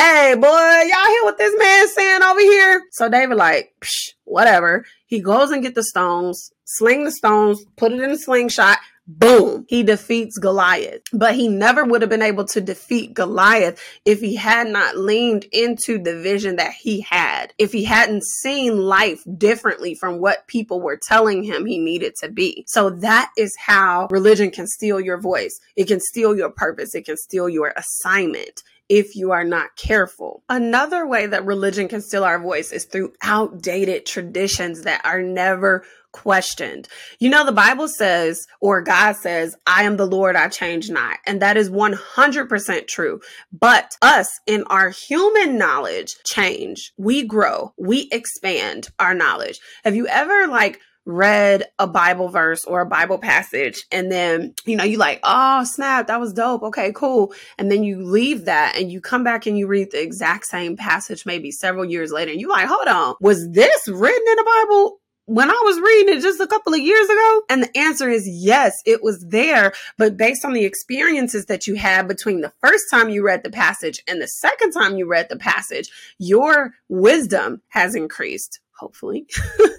Hey, 0.00 0.34
boy, 0.34 0.48
y'all 0.48 1.08
hear 1.08 1.24
what 1.24 1.36
this 1.36 1.54
man 1.58 1.88
saying 1.88 2.22
over 2.22 2.40
here? 2.40 2.82
So 2.92 3.10
David 3.10 3.36
like, 3.36 3.70
whatever. 4.24 4.86
He 5.04 5.20
goes 5.20 5.50
and 5.50 5.62
get 5.62 5.74
the 5.74 5.82
stones, 5.82 6.52
sling 6.64 7.04
the 7.04 7.12
stones, 7.12 7.62
put 7.76 7.92
it 7.92 8.00
in 8.00 8.10
a 8.10 8.16
slingshot, 8.16 8.78
boom, 9.06 9.66
he 9.68 9.82
defeats 9.82 10.38
Goliath. 10.38 11.02
But 11.12 11.34
he 11.34 11.48
never 11.48 11.84
would 11.84 12.00
have 12.00 12.08
been 12.08 12.22
able 12.22 12.46
to 12.46 12.62
defeat 12.62 13.12
Goliath 13.12 13.78
if 14.06 14.20
he 14.20 14.36
had 14.36 14.68
not 14.68 14.96
leaned 14.96 15.44
into 15.52 16.02
the 16.02 16.18
vision 16.18 16.56
that 16.56 16.72
he 16.72 17.02
had, 17.02 17.52
if 17.58 17.70
he 17.70 17.84
hadn't 17.84 18.24
seen 18.24 18.78
life 18.78 19.22
differently 19.36 19.94
from 19.94 20.18
what 20.18 20.46
people 20.46 20.80
were 20.80 20.98
telling 21.08 21.42
him 21.42 21.66
he 21.66 21.78
needed 21.78 22.14
to 22.22 22.30
be. 22.30 22.64
So 22.68 22.88
that 22.88 23.32
is 23.36 23.54
how 23.58 24.08
religion 24.10 24.50
can 24.50 24.66
steal 24.66 24.98
your 24.98 25.20
voice. 25.20 25.60
It 25.76 25.88
can 25.88 26.00
steal 26.00 26.34
your 26.34 26.50
purpose. 26.50 26.94
It 26.94 27.04
can 27.04 27.18
steal 27.18 27.50
your 27.50 27.74
assignment 27.76 28.62
if 28.90 29.14
you 29.14 29.30
are 29.30 29.44
not 29.44 29.76
careful. 29.76 30.42
Another 30.48 31.06
way 31.06 31.24
that 31.26 31.46
religion 31.46 31.86
can 31.86 32.02
steal 32.02 32.24
our 32.24 32.40
voice 32.40 32.72
is 32.72 32.84
through 32.84 33.12
outdated 33.22 34.04
traditions 34.04 34.82
that 34.82 35.00
are 35.04 35.22
never 35.22 35.84
questioned. 36.12 36.88
You 37.20 37.30
know, 37.30 37.46
the 37.46 37.52
Bible 37.52 37.86
says, 37.86 38.48
or 38.60 38.82
God 38.82 39.14
says, 39.14 39.56
I 39.64 39.84
am 39.84 39.96
the 39.96 40.08
Lord, 40.08 40.34
I 40.34 40.48
change 40.48 40.90
not. 40.90 41.18
And 41.24 41.40
that 41.40 41.56
is 41.56 41.70
100% 41.70 42.88
true. 42.88 43.20
But 43.52 43.96
us 44.02 44.28
in 44.44 44.64
our 44.64 44.90
human 44.90 45.56
knowledge 45.56 46.16
change. 46.26 46.92
We 46.98 47.24
grow, 47.24 47.72
we 47.78 48.08
expand 48.10 48.88
our 48.98 49.14
knowledge. 49.14 49.60
Have 49.84 49.94
you 49.94 50.08
ever 50.08 50.48
like 50.48 50.80
read 51.06 51.64
a 51.78 51.86
Bible 51.86 52.28
verse 52.28 52.64
or 52.64 52.80
a 52.80 52.86
Bible 52.86 53.18
passage 53.18 53.84
and 53.90 54.10
then, 54.10 54.54
you 54.64 54.76
know, 54.76 54.84
you 54.84 54.98
like, 54.98 55.20
oh, 55.24 55.64
snap, 55.64 56.06
that 56.06 56.20
was 56.20 56.32
dope. 56.32 56.62
Okay, 56.62 56.92
cool. 56.94 57.32
And 57.58 57.70
then 57.70 57.82
you 57.82 58.04
leave 58.04 58.44
that 58.44 58.76
and 58.76 58.92
you 58.92 59.00
come 59.00 59.24
back 59.24 59.46
and 59.46 59.58
you 59.58 59.66
read 59.66 59.90
the 59.90 60.02
exact 60.02 60.46
same 60.46 60.76
passage 60.76 61.26
maybe 61.26 61.50
several 61.50 61.84
years 61.84 62.12
later 62.12 62.30
and 62.30 62.40
you 62.40 62.48
like, 62.48 62.66
hold 62.66 62.86
on, 62.86 63.14
was 63.20 63.48
this 63.50 63.88
written 63.88 64.28
in 64.28 64.36
the 64.36 64.66
Bible? 64.68 65.00
when 65.30 65.48
I 65.48 65.62
was 65.64 65.78
reading 65.78 66.16
it 66.16 66.22
just 66.22 66.40
a 66.40 66.46
couple 66.48 66.74
of 66.74 66.80
years 66.80 67.08
ago? 67.08 67.42
And 67.48 67.62
the 67.62 67.78
answer 67.78 68.08
is 68.08 68.28
yes, 68.28 68.74
it 68.84 69.00
was 69.00 69.24
there. 69.28 69.72
But 69.96 70.16
based 70.16 70.44
on 70.44 70.54
the 70.54 70.64
experiences 70.64 71.46
that 71.46 71.68
you 71.68 71.76
had 71.76 72.08
between 72.08 72.40
the 72.40 72.52
first 72.60 72.86
time 72.90 73.10
you 73.10 73.24
read 73.24 73.44
the 73.44 73.50
passage 73.50 74.02
and 74.08 74.20
the 74.20 74.26
second 74.26 74.72
time 74.72 74.96
you 74.96 75.08
read 75.08 75.28
the 75.28 75.36
passage, 75.36 75.88
your 76.18 76.72
wisdom 76.88 77.62
has 77.68 77.94
increased, 77.94 78.58
hopefully. 78.76 79.26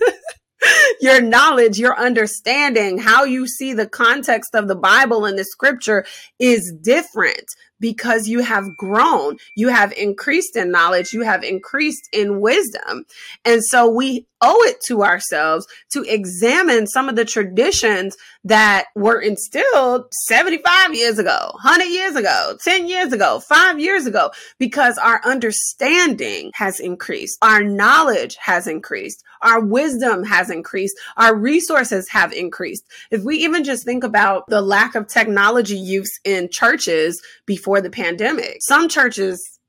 your 1.01 1.21
knowledge, 1.21 1.79
your 1.79 1.97
understanding, 1.97 2.97
how 2.97 3.23
you 3.23 3.47
see 3.47 3.73
the 3.73 3.87
context 3.87 4.55
of 4.55 4.67
the 4.67 4.75
Bible 4.75 5.25
and 5.25 5.37
the 5.37 5.43
scripture 5.43 6.05
is 6.39 6.73
different 6.81 7.45
because 7.81 8.27
you 8.27 8.41
have 8.41 8.77
grown, 8.77 9.35
you 9.55 9.67
have 9.67 9.91
increased 9.93 10.55
in 10.55 10.71
knowledge, 10.71 11.11
you 11.11 11.23
have 11.23 11.43
increased 11.43 12.07
in 12.13 12.39
wisdom. 12.39 13.05
And 13.43 13.61
so 13.65 13.89
we 13.89 14.27
owe 14.41 14.63
it 14.63 14.77
to 14.87 15.03
ourselves 15.03 15.67
to 15.91 16.03
examine 16.03 16.87
some 16.87 17.07
of 17.07 17.15
the 17.15 17.25
traditions 17.25 18.17
that 18.43 18.85
were 18.95 19.19
instilled 19.19 20.05
75 20.27 20.95
years 20.95 21.19
ago, 21.19 21.51
100 21.53 21.85
years 21.85 22.15
ago, 22.15 22.57
10 22.63 22.87
years 22.87 23.13
ago, 23.13 23.39
five 23.39 23.79
years 23.79 24.07
ago, 24.07 24.31
because 24.57 24.97
our 24.97 25.21
understanding 25.23 26.51
has 26.55 26.79
increased, 26.79 27.37
our 27.43 27.63
knowledge 27.63 28.35
has 28.37 28.65
increased, 28.65 29.23
our 29.43 29.61
wisdom 29.63 30.23
has 30.23 30.49
increased, 30.49 30.95
our 31.17 31.35
resources 31.35 32.09
have 32.09 32.33
increased. 32.33 32.83
If 33.11 33.23
we 33.23 33.37
even 33.37 33.63
just 33.63 33.85
think 33.85 34.03
about 34.03 34.45
the 34.47 34.61
lack 34.61 34.95
of 34.95 35.07
technology 35.07 35.77
use 35.77 36.11
in 36.25 36.49
churches 36.49 37.21
before 37.45 37.70
the 37.79 37.89
pandemic, 37.89 38.57
some 38.61 38.89
churches 38.89 39.59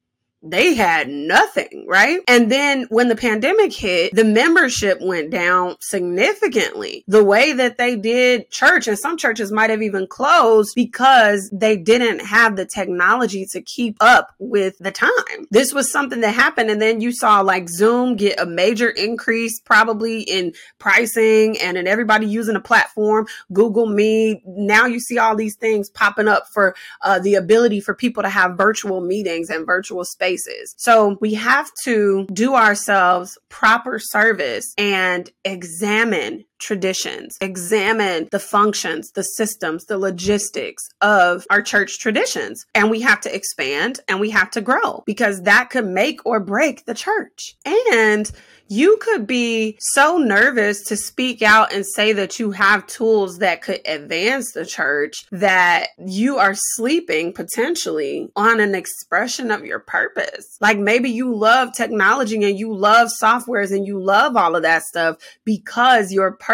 they 0.42 0.74
had 0.74 1.08
nothing, 1.08 1.86
right? 1.88 2.20
And 2.26 2.50
then 2.50 2.86
when 2.90 3.08
the 3.08 3.16
pandemic 3.16 3.72
hit, 3.72 4.14
the 4.14 4.24
membership 4.24 4.98
went 5.00 5.30
down 5.30 5.76
significantly. 5.80 7.04
The 7.06 7.22
way 7.22 7.52
that 7.52 7.78
they 7.78 7.96
did 7.96 8.50
church, 8.50 8.88
and 8.88 8.98
some 8.98 9.16
churches 9.16 9.52
might 9.52 9.70
have 9.70 9.82
even 9.82 10.06
closed 10.06 10.74
because 10.74 11.48
they 11.52 11.76
didn't 11.76 12.26
have 12.26 12.56
the 12.56 12.66
technology 12.66 13.46
to 13.52 13.60
keep 13.60 13.96
up 14.00 14.34
with 14.38 14.76
the 14.78 14.90
time. 14.90 15.10
This 15.50 15.72
was 15.72 15.90
something 15.90 16.20
that 16.20 16.34
happened. 16.34 16.70
And 16.70 16.82
then 16.82 17.00
you 17.00 17.12
saw 17.12 17.40
like 17.40 17.68
Zoom 17.68 18.16
get 18.16 18.40
a 18.40 18.46
major 18.46 18.88
increase 18.88 19.60
probably 19.60 20.22
in 20.22 20.54
pricing 20.78 21.58
and 21.60 21.76
in 21.76 21.86
everybody 21.86 22.26
using 22.26 22.56
a 22.56 22.60
platform, 22.60 23.26
Google 23.52 23.86
Meet. 23.86 24.42
Now 24.44 24.86
you 24.86 24.98
see 24.98 25.18
all 25.18 25.36
these 25.36 25.56
things 25.56 25.88
popping 25.88 26.28
up 26.28 26.48
for 26.52 26.74
uh, 27.02 27.20
the 27.20 27.34
ability 27.34 27.80
for 27.80 27.94
people 27.94 28.22
to 28.22 28.28
have 28.28 28.56
virtual 28.56 29.00
meetings 29.00 29.48
and 29.48 29.66
virtual 29.66 30.04
space 30.04 30.31
So 30.76 31.18
we 31.20 31.34
have 31.34 31.70
to 31.84 32.26
do 32.32 32.54
ourselves 32.54 33.38
proper 33.48 33.98
service 33.98 34.74
and 34.78 35.30
examine 35.44 36.44
traditions, 36.62 37.36
examine 37.40 38.28
the 38.30 38.38
functions, 38.38 39.10
the 39.12 39.22
systems, 39.22 39.84
the 39.84 39.98
logistics 39.98 40.82
of 41.00 41.44
our 41.50 41.60
church 41.60 41.98
traditions. 41.98 42.64
And 42.74 42.90
we 42.90 43.00
have 43.00 43.20
to 43.22 43.34
expand 43.34 44.00
and 44.08 44.20
we 44.20 44.30
have 44.30 44.50
to 44.52 44.60
grow 44.60 45.02
because 45.04 45.42
that 45.42 45.70
could 45.70 45.86
make 45.86 46.24
or 46.24 46.40
break 46.40 46.84
the 46.84 46.94
church. 46.94 47.56
And 47.66 48.30
you 48.68 48.96
could 49.02 49.26
be 49.26 49.76
so 49.78 50.16
nervous 50.16 50.82
to 50.84 50.96
speak 50.96 51.42
out 51.42 51.74
and 51.74 51.84
say 51.84 52.14
that 52.14 52.38
you 52.38 52.52
have 52.52 52.86
tools 52.86 53.38
that 53.38 53.60
could 53.60 53.80
advance 53.86 54.52
the 54.52 54.64
church 54.64 55.26
that 55.30 55.88
you 55.98 56.38
are 56.38 56.54
sleeping 56.54 57.34
potentially 57.34 58.30
on 58.34 58.60
an 58.60 58.74
expression 58.74 59.50
of 59.50 59.66
your 59.66 59.80
purpose. 59.80 60.56
Like 60.60 60.78
maybe 60.78 61.10
you 61.10 61.34
love 61.34 61.74
technology 61.74 62.42
and 62.42 62.58
you 62.58 62.74
love 62.74 63.10
softwares 63.22 63.72
and 63.72 63.86
you 63.86 64.02
love 64.02 64.36
all 64.36 64.56
of 64.56 64.62
that 64.62 64.84
stuff 64.84 65.18
because 65.44 66.10
your 66.10 66.32
purpose 66.32 66.51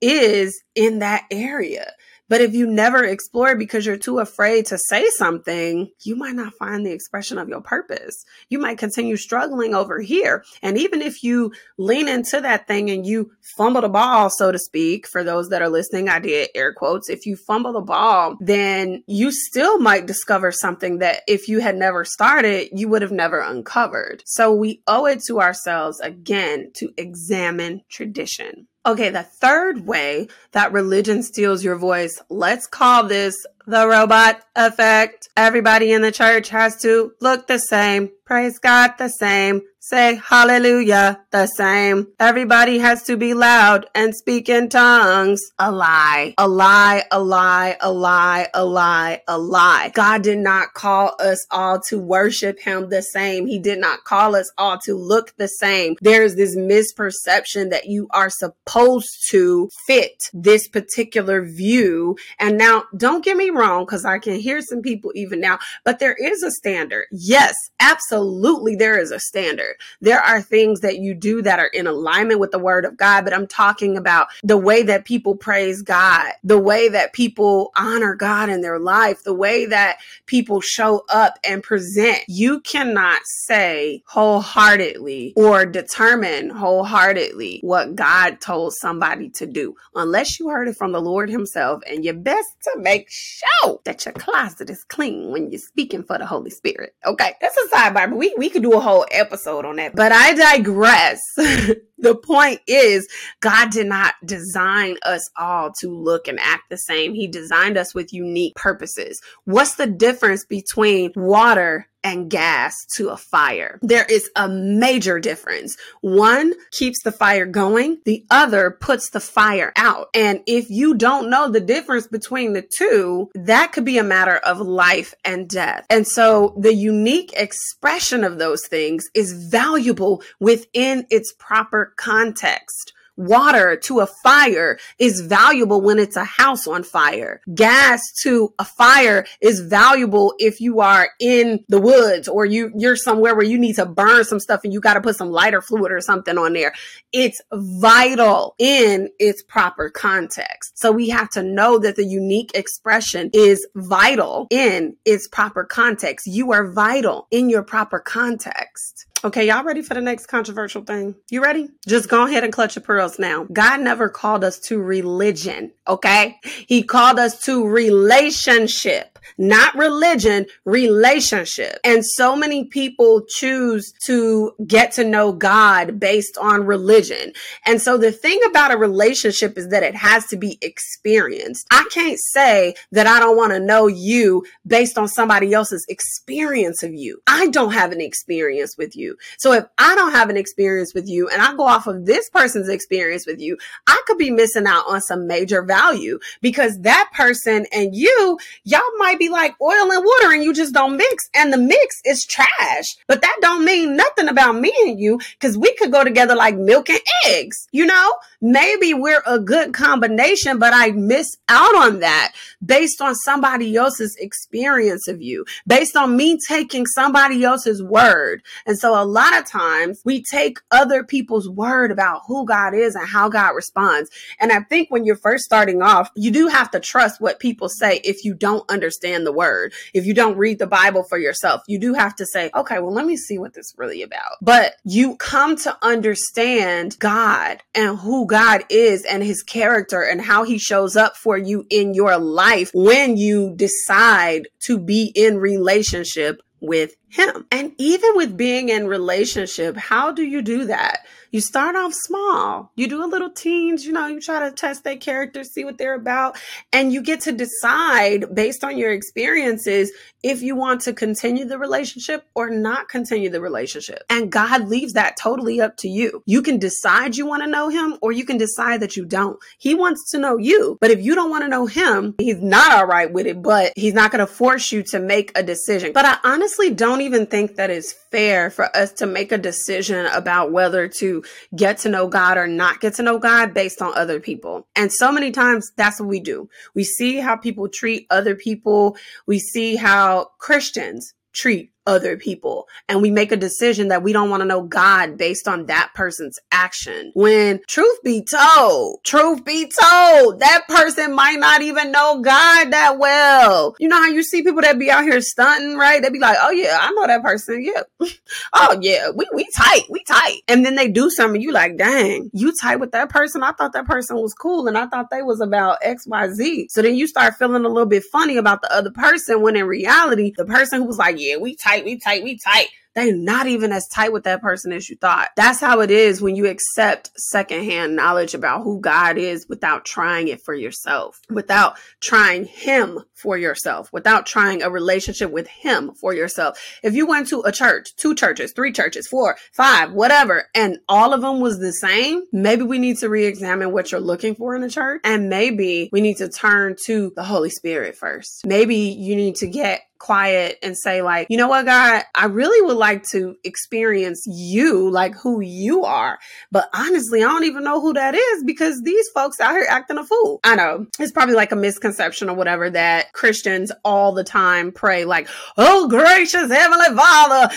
is 0.00 0.62
in 0.74 1.00
that 1.00 1.24
area. 1.30 1.92
But 2.28 2.40
if 2.40 2.54
you 2.54 2.66
never 2.66 3.04
explore 3.04 3.54
because 3.54 3.84
you're 3.84 3.98
too 3.98 4.18
afraid 4.18 4.66
to 4.66 4.78
say 4.78 5.08
something, 5.10 5.90
you 6.04 6.16
might 6.16 6.34
not 6.34 6.54
find 6.54 6.84
the 6.84 6.92
expression 6.92 7.36
of 7.36 7.48
your 7.48 7.60
purpose. 7.60 8.24
You 8.48 8.58
might 8.58 8.78
continue 8.78 9.16
struggling 9.16 9.74
over 9.74 10.00
here. 10.00 10.42
And 10.62 10.78
even 10.78 11.02
if 11.02 11.22
you 11.22 11.52
lean 11.76 12.08
into 12.08 12.40
that 12.40 12.66
thing 12.66 12.90
and 12.90 13.06
you 13.06 13.32
fumble 13.56 13.82
the 13.82 13.90
ball, 13.90 14.30
so 14.30 14.50
to 14.50 14.58
speak, 14.58 15.06
for 15.06 15.22
those 15.22 15.50
that 15.50 15.60
are 15.60 15.68
listening, 15.68 16.08
I 16.08 16.18
did 16.18 16.48
air 16.54 16.72
quotes. 16.72 17.10
If 17.10 17.26
you 17.26 17.36
fumble 17.36 17.74
the 17.74 17.82
ball, 17.82 18.36
then 18.40 19.04
you 19.06 19.30
still 19.30 19.78
might 19.78 20.06
discover 20.06 20.50
something 20.50 20.98
that 20.98 21.20
if 21.28 21.46
you 21.46 21.60
had 21.60 21.76
never 21.76 22.06
started, 22.06 22.70
you 22.72 22.88
would 22.88 23.02
have 23.02 23.12
never 23.12 23.40
uncovered. 23.40 24.22
So 24.24 24.52
we 24.52 24.82
owe 24.86 25.04
it 25.06 25.22
to 25.26 25.40
ourselves 25.40 26.00
again 26.00 26.70
to 26.76 26.90
examine 26.96 27.82
tradition. 27.90 28.66
Okay, 28.86 29.08
the 29.08 29.22
third 29.22 29.86
way 29.86 30.28
that 30.52 30.72
religion 30.72 31.22
steals 31.22 31.64
your 31.64 31.76
voice, 31.76 32.20
let's 32.28 32.66
call 32.66 33.04
this 33.04 33.46
the 33.66 33.88
robot 33.88 34.42
effect. 34.54 35.30
Everybody 35.38 35.90
in 35.90 36.02
the 36.02 36.12
church 36.12 36.50
has 36.50 36.76
to 36.82 37.12
look 37.18 37.46
the 37.46 37.58
same, 37.58 38.10
praise 38.26 38.58
God 38.58 38.92
the 38.98 39.08
same, 39.08 39.62
say 39.86 40.14
hallelujah 40.14 41.20
the 41.30 41.46
same. 41.46 42.06
Everybody 42.18 42.78
has 42.78 43.02
to 43.02 43.18
be 43.18 43.34
loud 43.34 43.84
and 43.94 44.14
speak 44.14 44.48
in 44.48 44.70
tongues. 44.70 45.42
A 45.58 45.70
lie, 45.70 46.32
a 46.38 46.48
lie, 46.48 47.04
a 47.10 47.20
lie, 47.20 47.76
a 47.82 47.92
lie, 47.92 48.48
a 48.54 48.64
lie, 48.64 49.20
a 49.28 49.38
lie. 49.38 49.92
God 49.94 50.22
did 50.22 50.38
not 50.38 50.72
call 50.72 51.14
us 51.20 51.46
all 51.50 51.80
to 51.88 51.98
worship 51.98 52.60
him 52.60 52.88
the 52.88 53.02
same. 53.02 53.46
He 53.46 53.58
did 53.58 53.78
not 53.78 54.04
call 54.04 54.34
us 54.34 54.50
all 54.56 54.78
to 54.84 54.94
look 54.94 55.34
the 55.36 55.48
same. 55.48 55.96
There's 56.00 56.34
this 56.34 56.56
misperception 56.56 57.68
that 57.68 57.84
you 57.84 58.08
are 58.12 58.30
supposed 58.30 59.28
to 59.32 59.68
fit 59.86 60.16
this 60.32 60.66
particular 60.66 61.44
view. 61.44 62.16
And 62.38 62.56
now 62.56 62.84
don't 62.96 63.24
get 63.24 63.36
me 63.36 63.50
wrong, 63.50 63.84
because 63.84 64.06
I 64.06 64.18
can 64.18 64.36
hear 64.36 64.62
some 64.62 64.80
people 64.80 65.12
even 65.14 65.40
now, 65.40 65.58
but 65.84 65.98
there 65.98 66.14
is 66.14 66.42
a 66.42 66.50
standard. 66.50 67.04
Yes, 67.12 67.54
absolutely, 67.80 68.76
there 68.76 68.98
is 68.98 69.10
a 69.10 69.20
standard. 69.20 69.73
There 70.00 70.20
are 70.20 70.40
things 70.40 70.80
that 70.80 70.98
you 70.98 71.14
do 71.14 71.42
that 71.42 71.58
are 71.58 71.66
in 71.68 71.86
alignment 71.86 72.40
with 72.40 72.50
the 72.50 72.58
word 72.58 72.84
of 72.84 72.96
God, 72.96 73.24
but 73.24 73.34
I'm 73.34 73.46
talking 73.46 73.96
about 73.96 74.28
the 74.42 74.58
way 74.58 74.82
that 74.84 75.04
people 75.04 75.36
praise 75.36 75.82
God, 75.82 76.32
the 76.42 76.58
way 76.58 76.88
that 76.88 77.12
people 77.12 77.72
honor 77.76 78.14
God 78.14 78.48
in 78.48 78.60
their 78.60 78.78
life, 78.78 79.22
the 79.22 79.34
way 79.34 79.66
that 79.66 79.98
people 80.26 80.60
show 80.60 81.04
up 81.08 81.38
and 81.44 81.62
present. 81.62 82.20
You 82.28 82.60
cannot 82.60 83.20
say 83.24 84.02
wholeheartedly 84.06 85.34
or 85.36 85.66
determine 85.66 86.50
wholeheartedly 86.50 87.60
what 87.62 87.94
God 87.94 88.40
told 88.40 88.74
somebody 88.74 89.30
to 89.30 89.46
do 89.46 89.74
unless 89.94 90.38
you 90.38 90.48
heard 90.48 90.68
it 90.68 90.76
from 90.76 90.92
the 90.92 91.00
Lord 91.00 91.30
Himself. 91.30 91.82
And 91.88 92.04
you're 92.04 92.14
best 92.14 92.48
to 92.62 92.78
make 92.80 93.08
sure 93.10 93.80
that 93.84 94.04
your 94.04 94.12
closet 94.12 94.70
is 94.70 94.84
clean 94.84 95.30
when 95.30 95.50
you're 95.50 95.58
speaking 95.58 96.02
for 96.02 96.18
the 96.18 96.26
Holy 96.26 96.50
Spirit. 96.50 96.94
Okay, 97.04 97.34
that's 97.40 97.56
a 97.56 97.68
sidebar, 97.68 98.10
but 98.10 98.16
we, 98.16 98.34
we 98.36 98.50
could 98.50 98.62
do 98.62 98.72
a 98.72 98.80
whole 98.80 99.06
episode 99.10 99.63
on 99.64 99.76
that. 99.76 99.94
But 99.94 100.12
I 100.12 100.34
digress. 100.34 101.20
the 101.36 102.16
point 102.24 102.60
is, 102.66 103.08
God 103.40 103.70
did 103.70 103.86
not 103.86 104.14
design 104.24 104.96
us 105.04 105.28
all 105.36 105.72
to 105.80 105.88
look 105.88 106.28
and 106.28 106.38
act 106.40 106.64
the 106.70 106.78
same. 106.78 107.14
He 107.14 107.26
designed 107.26 107.76
us 107.76 107.94
with 107.94 108.12
unique 108.12 108.54
purposes. 108.56 109.20
What's 109.44 109.76
the 109.76 109.86
difference 109.86 110.44
between 110.44 111.12
water 111.16 111.88
and 112.04 112.30
gas 112.30 112.84
to 112.96 113.08
a 113.08 113.16
fire. 113.16 113.78
There 113.82 114.04
is 114.04 114.30
a 114.36 114.48
major 114.48 115.18
difference. 115.18 115.76
One 116.02 116.52
keeps 116.70 117.02
the 117.02 117.10
fire 117.10 117.46
going, 117.46 117.98
the 118.04 118.24
other 118.30 118.70
puts 118.70 119.10
the 119.10 119.20
fire 119.20 119.72
out. 119.76 120.08
And 120.14 120.42
if 120.46 120.70
you 120.70 120.94
don't 120.94 121.30
know 121.30 121.50
the 121.50 121.60
difference 121.60 122.06
between 122.06 122.52
the 122.52 122.68
two, 122.78 123.30
that 123.34 123.72
could 123.72 123.84
be 123.84 123.98
a 123.98 124.04
matter 124.04 124.36
of 124.36 124.60
life 124.60 125.14
and 125.24 125.48
death. 125.48 125.86
And 125.88 126.06
so 126.06 126.54
the 126.58 126.74
unique 126.74 127.32
expression 127.34 128.22
of 128.22 128.38
those 128.38 128.66
things 128.66 129.04
is 129.14 129.48
valuable 129.50 130.22
within 130.38 131.06
its 131.10 131.32
proper 131.38 131.94
context 131.96 132.92
water 133.16 133.76
to 133.76 134.00
a 134.00 134.06
fire 134.06 134.78
is 134.98 135.20
valuable 135.20 135.80
when 135.80 135.98
it's 135.98 136.16
a 136.16 136.24
house 136.24 136.66
on 136.66 136.82
fire. 136.82 137.40
Gas 137.54 138.00
to 138.22 138.52
a 138.58 138.64
fire 138.64 139.26
is 139.40 139.60
valuable 139.60 140.34
if 140.38 140.60
you 140.60 140.80
are 140.80 141.10
in 141.20 141.64
the 141.68 141.80
woods 141.80 142.28
or 142.28 142.44
you 142.44 142.72
you're 142.76 142.96
somewhere 142.96 143.34
where 143.34 143.44
you 143.44 143.58
need 143.58 143.76
to 143.76 143.86
burn 143.86 144.24
some 144.24 144.40
stuff 144.40 144.60
and 144.64 144.72
you 144.72 144.80
got 144.80 144.94
to 144.94 145.00
put 145.00 145.16
some 145.16 145.30
lighter 145.30 145.60
fluid 145.60 145.92
or 145.92 146.00
something 146.00 146.38
on 146.38 146.52
there. 146.52 146.72
It's 147.12 147.40
vital 147.52 148.54
in 148.58 149.10
its 149.18 149.42
proper 149.42 149.90
context. 149.90 150.78
So 150.78 150.92
we 150.92 151.08
have 151.10 151.30
to 151.30 151.42
know 151.42 151.78
that 151.78 151.96
the 151.96 152.04
unique 152.04 152.52
expression 152.54 153.30
is 153.32 153.66
vital 153.74 154.46
in 154.50 154.96
its 155.04 155.28
proper 155.28 155.64
context. 155.64 156.26
You 156.26 156.52
are 156.52 156.72
vital 156.72 157.26
in 157.30 157.50
your 157.50 157.62
proper 157.62 157.98
context. 157.98 159.06
Okay, 159.24 159.46
y'all 159.48 159.64
ready 159.64 159.80
for 159.80 159.94
the 159.94 160.02
next 160.02 160.26
controversial 160.26 160.82
thing? 160.82 161.14
You 161.30 161.42
ready? 161.42 161.70
Just 161.88 162.10
go 162.10 162.26
ahead 162.26 162.44
and 162.44 162.52
clutch 162.52 162.76
your 162.76 162.82
pearls 162.82 163.18
now. 163.18 163.46
God 163.50 163.80
never 163.80 164.10
called 164.10 164.44
us 164.44 164.58
to 164.66 164.78
religion, 164.78 165.72
okay? 165.88 166.38
He 166.42 166.82
called 166.82 167.18
us 167.18 167.40
to 167.44 167.66
relationship, 167.66 169.13
not 169.38 169.74
religion, 169.74 170.46
relationship. 170.64 171.78
And 171.84 172.04
so 172.04 172.36
many 172.36 172.64
people 172.64 173.22
choose 173.28 173.92
to 174.06 174.52
get 174.66 174.92
to 174.92 175.04
know 175.04 175.32
God 175.32 175.98
based 175.98 176.38
on 176.38 176.66
religion. 176.66 177.32
And 177.66 177.80
so 177.80 177.96
the 177.96 178.12
thing 178.12 178.40
about 178.48 178.72
a 178.72 178.76
relationship 178.76 179.56
is 179.58 179.68
that 179.68 179.82
it 179.82 179.94
has 179.94 180.26
to 180.26 180.36
be 180.36 180.58
experienced. 180.62 181.66
I 181.70 181.86
can't 181.92 182.18
say 182.18 182.74
that 182.92 183.06
I 183.06 183.20
don't 183.20 183.36
want 183.36 183.52
to 183.52 183.60
know 183.60 183.86
you 183.86 184.44
based 184.66 184.98
on 184.98 185.08
somebody 185.08 185.52
else's 185.52 185.84
experience 185.88 186.82
of 186.82 186.94
you. 186.94 187.20
I 187.26 187.48
don't 187.48 187.72
have 187.72 187.92
an 187.92 188.00
experience 188.00 188.76
with 188.76 188.96
you. 188.96 189.16
So 189.38 189.52
if 189.52 189.64
I 189.78 189.94
don't 189.94 190.12
have 190.12 190.30
an 190.30 190.36
experience 190.36 190.94
with 190.94 191.08
you 191.08 191.28
and 191.28 191.42
I 191.42 191.54
go 191.54 191.64
off 191.64 191.86
of 191.86 192.06
this 192.06 192.30
person's 192.30 192.68
experience 192.68 193.26
with 193.26 193.40
you, 193.40 193.56
I 193.86 194.00
could 194.06 194.18
be 194.18 194.30
missing 194.30 194.66
out 194.66 194.84
on 194.88 195.00
some 195.00 195.26
major 195.26 195.62
value 195.62 196.18
because 196.40 196.80
that 196.80 197.10
person 197.14 197.66
and 197.72 197.94
you, 197.94 198.38
y'all 198.64 198.80
might 198.98 199.13
might 199.14 199.18
be 199.18 199.28
like 199.28 199.54
oil 199.60 199.92
and 199.92 200.04
water 200.04 200.32
and 200.32 200.42
you 200.42 200.52
just 200.52 200.74
don't 200.74 200.96
mix 200.96 201.28
and 201.34 201.52
the 201.52 201.58
mix 201.58 202.00
is 202.04 202.24
trash. 202.24 202.84
But 203.06 203.22
that 203.22 203.36
don't 203.40 203.64
mean 203.64 203.96
nothing 203.96 204.28
about 204.28 204.58
me 204.58 204.72
and 204.82 204.98
you 204.98 205.20
because 205.38 205.56
we 205.56 205.74
could 205.76 205.92
go 205.92 206.02
together 206.02 206.34
like 206.34 206.56
milk 206.56 206.90
and 206.90 207.00
eggs. 207.26 207.68
You 207.70 207.86
know, 207.86 208.14
maybe 208.40 208.92
we're 208.92 209.22
a 209.26 209.38
good 209.38 209.72
combination, 209.72 210.58
but 210.58 210.72
I 210.74 210.90
miss 210.90 211.36
out 211.48 211.76
on 211.76 212.00
that 212.00 212.32
based 212.64 213.00
on 213.00 213.14
somebody 213.14 213.76
else's 213.76 214.16
experience 214.16 215.06
of 215.06 215.22
you, 215.22 215.44
based 215.66 215.96
on 215.96 216.16
me 216.16 216.38
taking 216.48 216.86
somebody 216.86 217.44
else's 217.44 217.82
word. 217.82 218.42
And 218.66 218.78
so 218.78 219.00
a 219.00 219.04
lot 219.04 219.38
of 219.38 219.46
times 219.46 220.00
we 220.04 220.22
take 220.22 220.58
other 220.70 221.04
people's 221.04 221.48
word 221.48 221.92
about 221.92 222.22
who 222.26 222.46
God 222.46 222.74
is 222.74 222.94
and 222.94 223.06
how 223.06 223.28
God 223.28 223.50
responds. 223.50 224.10
And 224.40 224.50
I 224.50 224.60
think 224.60 224.90
when 224.90 225.04
you're 225.04 225.16
first 225.16 225.44
starting 225.44 225.82
off, 225.82 226.10
you 226.16 226.30
do 226.30 226.48
have 226.48 226.70
to 226.72 226.80
trust 226.80 227.20
what 227.20 227.38
people 227.38 227.68
say 227.68 228.00
if 228.02 228.24
you 228.24 228.34
don't 228.34 228.68
understand 228.70 229.03
the 229.04 229.32
word. 229.32 229.72
If 229.92 230.06
you 230.06 230.14
don't 230.14 230.36
read 230.36 230.58
the 230.58 230.66
Bible 230.66 231.04
for 231.04 231.18
yourself, 231.18 231.62
you 231.66 231.78
do 231.78 231.94
have 231.94 232.16
to 232.16 232.26
say, 232.26 232.50
okay, 232.54 232.78
well, 232.78 232.92
let 232.92 233.06
me 233.06 233.16
see 233.16 233.38
what 233.38 233.54
this 233.54 233.66
is 233.66 233.74
really 233.76 234.02
about. 234.02 234.38
But 234.40 234.74
you 234.84 235.16
come 235.16 235.56
to 235.58 235.76
understand 235.82 236.98
God 236.98 237.62
and 237.74 237.98
who 237.98 238.26
God 238.26 238.64
is 238.70 239.04
and 239.04 239.22
his 239.22 239.42
character 239.42 240.02
and 240.02 240.20
how 240.20 240.44
he 240.44 240.58
shows 240.58 240.96
up 240.96 241.16
for 241.16 241.36
you 241.36 241.66
in 241.70 241.94
your 241.94 242.16
life 242.18 242.70
when 242.74 243.16
you 243.16 243.54
decide 243.54 244.48
to 244.60 244.78
be 244.78 245.12
in 245.14 245.38
relationship 245.38 246.40
with 246.60 246.94
him. 247.14 247.46
And 247.52 247.72
even 247.78 248.16
with 248.16 248.36
being 248.36 248.70
in 248.70 248.88
relationship, 248.88 249.76
how 249.76 250.10
do 250.10 250.24
you 250.24 250.42
do 250.42 250.64
that? 250.66 251.06
You 251.30 251.40
start 251.40 251.74
off 251.74 251.92
small. 251.92 252.70
You 252.76 252.86
do 252.86 253.04
a 253.04 253.06
little 253.06 253.30
teens, 253.30 253.84
you 253.84 253.92
know, 253.92 254.06
you 254.06 254.20
try 254.20 254.48
to 254.48 254.54
test 254.54 254.84
their 254.84 254.96
character, 254.96 255.42
see 255.42 255.64
what 255.64 255.78
they're 255.78 255.94
about, 255.94 256.38
and 256.72 256.92
you 256.92 257.02
get 257.02 257.22
to 257.22 257.32
decide 257.32 258.32
based 258.32 258.62
on 258.62 258.78
your 258.78 258.92
experiences 258.92 259.90
if 260.22 260.42
you 260.42 260.56
want 260.56 260.80
to 260.82 260.92
continue 260.92 261.44
the 261.44 261.58
relationship 261.58 262.24
or 262.34 262.50
not 262.50 262.88
continue 262.88 263.28
the 263.30 263.40
relationship. 263.40 264.04
And 264.08 264.30
God 264.30 264.68
leaves 264.68 264.92
that 264.94 265.16
totally 265.16 265.60
up 265.60 265.76
to 265.78 265.88
you. 265.88 266.22
You 266.24 266.40
can 266.40 266.58
decide 266.58 267.16
you 267.16 267.26
want 267.26 267.42
to 267.42 267.50
know 267.50 267.68
him 267.68 267.98
or 268.00 268.12
you 268.12 268.24
can 268.24 268.38
decide 268.38 268.80
that 268.80 268.96
you 268.96 269.04
don't. 269.04 269.36
He 269.58 269.74
wants 269.74 270.10
to 270.12 270.18
know 270.18 270.38
you, 270.38 270.78
but 270.80 270.92
if 270.92 271.02
you 271.02 271.14
don't 271.14 271.30
want 271.30 271.42
to 271.44 271.48
know 271.48 271.66
him, 271.66 272.14
he's 272.18 272.40
not 272.40 272.72
all 272.72 272.86
right 272.86 273.12
with 273.12 273.26
it, 273.26 273.42
but 273.42 273.72
he's 273.76 273.92
not 273.92 274.12
going 274.12 274.24
to 274.24 274.32
force 274.32 274.70
you 274.72 274.82
to 274.84 275.00
make 275.00 275.30
a 275.34 275.42
decision. 275.42 275.92
But 275.92 276.06
I 276.06 276.18
honestly 276.24 276.70
don't 276.70 277.00
even 277.04 277.26
think 277.26 277.56
that 277.56 277.70
it's 277.70 277.92
fair 277.92 278.50
for 278.50 278.74
us 278.76 278.92
to 278.94 279.06
make 279.06 279.32
a 279.32 279.38
decision 279.38 280.06
about 280.06 280.52
whether 280.52 280.88
to 280.88 281.22
get 281.54 281.78
to 281.78 281.88
know 281.88 282.08
God 282.08 282.36
or 282.36 282.46
not 282.46 282.80
get 282.80 282.94
to 282.94 283.02
know 283.02 283.18
God 283.18 283.54
based 283.54 283.82
on 283.82 283.92
other 283.96 284.20
people. 284.20 284.66
And 284.74 284.92
so 284.92 285.12
many 285.12 285.30
times 285.30 285.70
that's 285.76 286.00
what 286.00 286.08
we 286.08 286.20
do. 286.20 286.48
We 286.74 286.84
see 286.84 287.18
how 287.18 287.36
people 287.36 287.68
treat 287.68 288.06
other 288.10 288.34
people. 288.34 288.96
We 289.26 289.38
see 289.38 289.76
how 289.76 290.30
Christians 290.38 291.14
treat 291.32 291.73
other 291.86 292.16
people 292.16 292.66
and 292.88 293.02
we 293.02 293.10
make 293.10 293.32
a 293.32 293.36
decision 293.36 293.88
that 293.88 294.02
we 294.02 294.12
don't 294.12 294.30
want 294.30 294.40
to 294.40 294.46
know 294.46 294.62
God 294.62 295.18
based 295.18 295.46
on 295.46 295.66
that 295.66 295.90
person's 295.94 296.38
action. 296.50 297.12
When 297.14 297.60
truth 297.68 298.02
be 298.02 298.24
told, 298.24 299.02
truth 299.04 299.44
be 299.44 299.64
told, 299.64 300.40
that 300.40 300.62
person 300.68 301.14
might 301.14 301.38
not 301.38 301.62
even 301.62 301.92
know 301.92 302.20
God 302.20 302.70
that 302.70 302.98
well. 302.98 303.74
You 303.78 303.88
know 303.88 303.96
how 303.96 304.08
you 304.08 304.22
see 304.22 304.42
people 304.42 304.62
that 304.62 304.78
be 304.78 304.90
out 304.90 305.04
here 305.04 305.20
stunting, 305.20 305.76
right? 305.76 306.02
They 306.02 306.10
be 306.10 306.18
like, 306.18 306.38
oh 306.40 306.50
yeah, 306.50 306.78
I 306.80 306.90
know 306.92 307.06
that 307.06 307.22
person. 307.22 307.62
Yeah. 307.62 307.82
oh 308.52 308.78
yeah, 308.80 309.10
we, 309.14 309.26
we 309.34 309.46
tight, 309.54 309.82
we 309.90 310.02
tight. 310.04 310.40
And 310.48 310.64
then 310.64 310.76
they 310.76 310.88
do 310.88 311.10
something, 311.10 311.40
you 311.40 311.52
like, 311.52 311.76
dang, 311.76 312.30
you 312.32 312.52
tight 312.60 312.76
with 312.76 312.92
that 312.92 313.10
person? 313.10 313.42
I 313.42 313.52
thought 313.52 313.72
that 313.74 313.86
person 313.86 314.16
was 314.16 314.34
cool 314.34 314.66
and 314.68 314.78
I 314.78 314.86
thought 314.86 315.10
they 315.10 315.22
was 315.22 315.40
about 315.40 315.78
X, 315.82 316.06
Y, 316.06 316.28
Z. 316.30 316.68
So 316.70 316.82
then 316.82 316.94
you 316.94 317.06
start 317.06 317.34
feeling 317.36 317.64
a 317.64 317.68
little 317.68 317.86
bit 317.86 318.04
funny 318.04 318.36
about 318.36 318.62
the 318.62 318.72
other 318.72 318.90
person 318.90 319.42
when 319.42 319.56
in 319.56 319.66
reality, 319.66 320.32
the 320.36 320.44
person 320.44 320.80
who 320.80 320.86
was 320.86 320.98
like, 320.98 321.16
yeah, 321.18 321.36
we 321.36 321.56
tight 321.56 321.73
tight, 321.74 321.84
we 321.84 321.98
tight, 321.98 322.24
we 322.24 322.38
tight 322.38 322.68
they're 322.94 323.14
not 323.14 323.46
even 323.46 323.72
as 323.72 323.88
tight 323.88 324.12
with 324.12 324.24
that 324.24 324.40
person 324.40 324.72
as 324.72 324.88
you 324.88 324.96
thought. 324.96 325.30
That's 325.36 325.60
how 325.60 325.80
it 325.80 325.90
is 325.90 326.22
when 326.22 326.36
you 326.36 326.46
accept 326.46 327.10
secondhand 327.16 327.96
knowledge 327.96 328.34
about 328.34 328.62
who 328.62 328.80
God 328.80 329.18
is 329.18 329.48
without 329.48 329.84
trying 329.84 330.28
it 330.28 330.40
for 330.40 330.54
yourself, 330.54 331.20
without 331.28 331.76
trying 332.00 332.44
Him 332.44 333.00
for 333.14 333.36
yourself, 333.36 333.92
without 333.92 334.26
trying 334.26 334.62
a 334.62 334.70
relationship 334.70 335.30
with 335.30 335.48
Him 335.48 335.92
for 335.94 336.14
yourself. 336.14 336.58
If 336.82 336.94
you 336.94 337.06
went 337.06 337.28
to 337.28 337.42
a 337.44 337.52
church, 337.52 337.94
two 337.96 338.14
churches, 338.14 338.52
three 338.52 338.72
churches, 338.72 339.08
four, 339.08 339.36
five, 339.52 339.92
whatever, 339.92 340.44
and 340.54 340.78
all 340.88 341.12
of 341.12 341.20
them 341.20 341.40
was 341.40 341.58
the 341.58 341.72
same, 341.72 342.22
maybe 342.32 342.62
we 342.62 342.78
need 342.78 342.98
to 342.98 343.08
re 343.08 343.24
examine 343.24 343.72
what 343.72 343.90
you're 343.90 344.00
looking 344.00 344.36
for 344.36 344.54
in 344.54 344.62
a 344.62 344.70
church. 344.70 345.00
And 345.04 345.28
maybe 345.28 345.88
we 345.92 346.00
need 346.00 346.18
to 346.18 346.28
turn 346.28 346.76
to 346.86 347.12
the 347.16 347.24
Holy 347.24 347.50
Spirit 347.50 347.96
first. 347.96 348.46
Maybe 348.46 348.76
you 348.76 349.16
need 349.16 349.36
to 349.36 349.48
get 349.48 349.82
quiet 349.98 350.58
and 350.62 350.76
say 350.76 351.02
like, 351.02 351.28
you 351.30 351.36
know 351.36 351.48
what, 351.48 351.66
God, 351.66 352.02
I 352.14 352.26
really 352.26 352.60
would 352.66 352.76
like 352.76 353.04
to 353.10 353.36
experience 353.44 354.26
you, 354.26 354.90
like 354.90 355.14
who 355.14 355.40
you 355.40 355.84
are. 355.84 356.18
But 356.50 356.68
honestly, 356.74 357.22
I 357.22 357.28
don't 357.28 357.44
even 357.44 357.64
know 357.64 357.80
who 357.80 357.92
that 357.94 358.14
is 358.14 358.44
because 358.44 358.82
these 358.82 359.08
folks 359.10 359.40
out 359.40 359.52
here 359.52 359.66
acting 359.68 359.98
a 359.98 360.04
fool. 360.04 360.40
I 360.44 360.56
know 360.56 360.86
it's 360.98 361.12
probably 361.12 361.34
like 361.34 361.52
a 361.52 361.56
misconception 361.56 362.28
or 362.28 362.36
whatever 362.36 362.70
that 362.70 363.12
Christians 363.12 363.72
all 363.84 364.12
the 364.12 364.24
time 364.24 364.72
pray 364.72 365.04
like, 365.04 365.28
oh, 365.56 365.88
gracious 365.88 366.50
Heavenly 366.50 366.96
Father. 366.96 367.54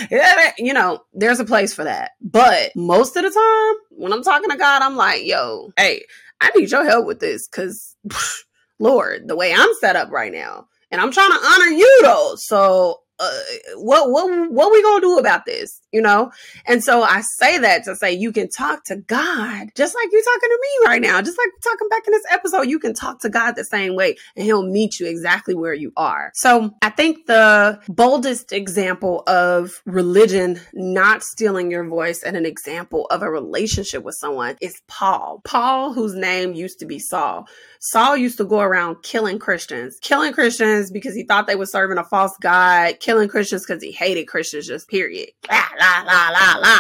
You 0.58 0.74
know, 0.74 1.00
there's 1.14 1.40
a 1.40 1.46
place 1.46 1.74
for 1.74 1.84
that. 1.84 2.12
But 2.22 2.72
most 2.76 3.16
of 3.18 3.24
the 3.24 3.30
time 3.30 4.00
when 4.00 4.14
I'm 4.14 4.24
talking 4.24 4.50
to 4.50 4.58
God, 4.58 4.82
I'm 4.82 4.96
like, 4.96 5.26
yo, 5.26 5.72
hey, 5.76 6.06
I 6.40 6.52
need 6.56 6.72
your 6.72 6.86
help 6.86 7.06
with 7.06 7.20
this 7.20 7.48
because 7.48 7.96
Lord, 8.80 9.28
the 9.28 9.36
way 9.36 9.54
I'm 9.54 9.74
set 9.80 9.96
up 9.96 10.12
right 10.12 10.32
now, 10.32 10.68
and 10.92 11.02
I'm 11.02 11.12
trying 11.12 11.32
to 11.32 11.46
honor 11.46 11.72
you 11.72 12.00
though. 12.04 12.34
So 12.38 13.02
uh, 13.20 13.40
what 13.76 14.10
what 14.10 14.52
what 14.52 14.72
we 14.72 14.82
gonna 14.84 15.02
do 15.02 15.18
about 15.18 15.46
this 15.46 15.82
you 15.92 16.02
know? 16.02 16.32
And 16.66 16.84
so 16.84 17.02
i 17.02 17.22
say 17.22 17.58
that 17.58 17.84
to 17.86 17.96
say 17.96 18.12
you 18.12 18.32
can 18.32 18.50
talk 18.50 18.84
to 18.86 18.98
god 18.98 19.70
just 19.76 19.96
like 19.96 20.10
you're 20.12 20.22
talking 20.22 20.50
to 20.50 20.60
me 20.62 20.88
right 20.88 21.02
now 21.02 21.22
just 21.22 21.38
like 21.38 21.50
talking 21.64 21.88
back 21.90 22.04
in 22.06 22.12
this 22.12 22.26
episode 22.30 22.70
you 22.70 22.80
can 22.80 22.94
talk 22.94 23.20
to 23.22 23.30
god 23.30 23.56
the 23.56 23.64
same 23.64 23.96
way 23.96 24.16
and 24.36 24.46
he'll 24.46 24.68
meet 24.68 25.00
you 25.00 25.08
exactly 25.08 25.56
where 25.56 25.74
you 25.74 25.92
are. 25.98 26.32
So 26.36 26.72
i 26.82 26.90
think 26.90 27.26
the 27.26 27.80
boldest 27.90 28.52
example 28.52 29.24
of 29.28 29.82
religion 29.86 30.60
not 30.74 31.24
stealing 31.24 31.72
your 31.72 31.88
voice 31.88 32.22
and 32.24 32.38
an 32.38 32.46
example 32.46 33.06
of 33.08 33.22
a 33.22 33.30
relationship 33.30 34.04
with 34.04 34.16
someone 34.16 34.56
is 34.62 34.82
paul. 34.88 35.42
Paul 35.46 35.94
whose 35.94 36.14
name 36.14 36.54
used 36.54 36.80
to 36.80 36.86
be 36.86 37.00
saul. 37.00 37.48
Saul 37.80 38.18
used 38.18 38.38
to 38.38 38.46
go 38.46 38.60
around 38.60 39.04
killing 39.04 39.40
Christians, 39.40 39.98
killing 40.02 40.34
Christians 40.34 40.92
because 40.92 41.16
he 41.16 41.24
thought 41.24 41.48
they 41.48 41.56
were 41.56 41.66
serving 41.66 41.98
a 41.98 42.04
false 42.04 42.36
God, 42.42 43.00
killing 43.08 43.30
Christians 43.30 43.66
because 43.66 43.82
he 43.82 43.94
hated 43.94 44.28
Christians, 44.28 44.68
just 44.68 44.90
period. 44.90 45.30
La, 45.50 45.64
la, 45.80 46.30
la, 46.30 46.60
la. 46.60 46.80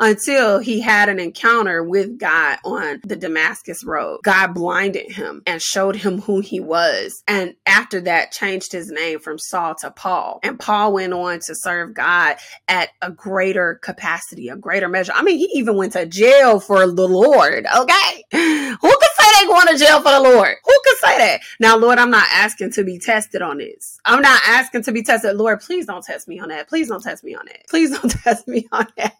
Until 0.00 0.58
he 0.58 0.80
had 0.80 1.08
an 1.08 1.20
encounter 1.20 1.84
with 1.84 2.18
God 2.18 2.58
on 2.64 3.00
the 3.04 3.14
Damascus 3.14 3.84
Road. 3.84 4.20
God 4.24 4.54
blinded 4.54 5.12
him 5.12 5.42
and 5.46 5.62
showed 5.62 5.94
him 5.94 6.20
who 6.20 6.40
he 6.40 6.58
was. 6.58 7.22
And 7.28 7.54
after 7.64 8.00
that, 8.02 8.32
changed 8.32 8.72
his 8.72 8.90
name 8.90 9.20
from 9.20 9.38
Saul 9.38 9.76
to 9.80 9.92
Paul. 9.92 10.40
And 10.42 10.58
Paul 10.58 10.94
went 10.94 11.12
on 11.12 11.38
to 11.40 11.54
serve 11.54 11.94
God 11.94 12.36
at 12.66 12.88
a 13.00 13.12
greater 13.12 13.78
capacity, 13.82 14.48
a 14.48 14.56
greater 14.56 14.88
measure. 14.88 15.12
I 15.14 15.22
mean, 15.22 15.38
he 15.38 15.48
even 15.54 15.76
went 15.76 15.92
to 15.92 16.06
jail 16.06 16.58
for 16.58 16.86
the 16.90 17.06
Lord. 17.06 17.66
Okay. 17.66 18.24
Who 18.32 18.96
they 19.40 19.46
going 19.46 19.68
to 19.68 19.78
jail 19.78 20.02
for 20.02 20.12
the 20.12 20.20
Lord? 20.20 20.56
Who 20.64 20.74
could 20.84 20.98
say 20.98 21.18
that? 21.18 21.40
Now, 21.60 21.76
Lord, 21.78 21.98
I'm 21.98 22.10
not 22.10 22.26
asking 22.32 22.72
to 22.72 22.84
be 22.84 22.98
tested 22.98 23.42
on 23.42 23.58
this. 23.58 24.00
I'm 24.04 24.22
not 24.22 24.40
asking 24.46 24.84
to 24.84 24.92
be 24.92 25.02
tested. 25.02 25.36
Lord, 25.36 25.60
please 25.60 25.86
don't 25.86 26.04
test 26.04 26.28
me 26.28 26.40
on 26.40 26.50
that. 26.50 26.68
Please 26.68 26.88
don't 26.88 27.02
test 27.02 27.24
me 27.24 27.34
on 27.36 27.46
that. 27.46 27.68
Please 27.68 27.90
don't 27.98 28.10
test 28.24 28.48
me 28.48 28.68
on 28.72 28.86
that. 28.98 29.14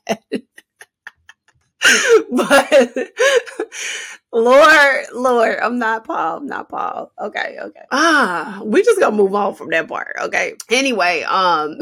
but 2.31 3.13
Lord, 4.33 5.07
Lord, 5.15 5.59
I'm 5.59 5.79
not 5.79 6.05
Paul. 6.05 6.39
I'm 6.39 6.47
not 6.47 6.69
Paul. 6.69 7.13
Okay, 7.19 7.57
okay. 7.61 7.85
Ah, 7.91 8.61
we 8.65 8.83
just 8.83 9.01
gonna 9.01 9.17
move 9.17 9.35
on 9.35 9.55
from 9.55 9.71
that 9.71 9.89
part. 9.89 10.17
Okay. 10.21 10.55
Anyway, 10.71 11.23
um, 11.23 11.79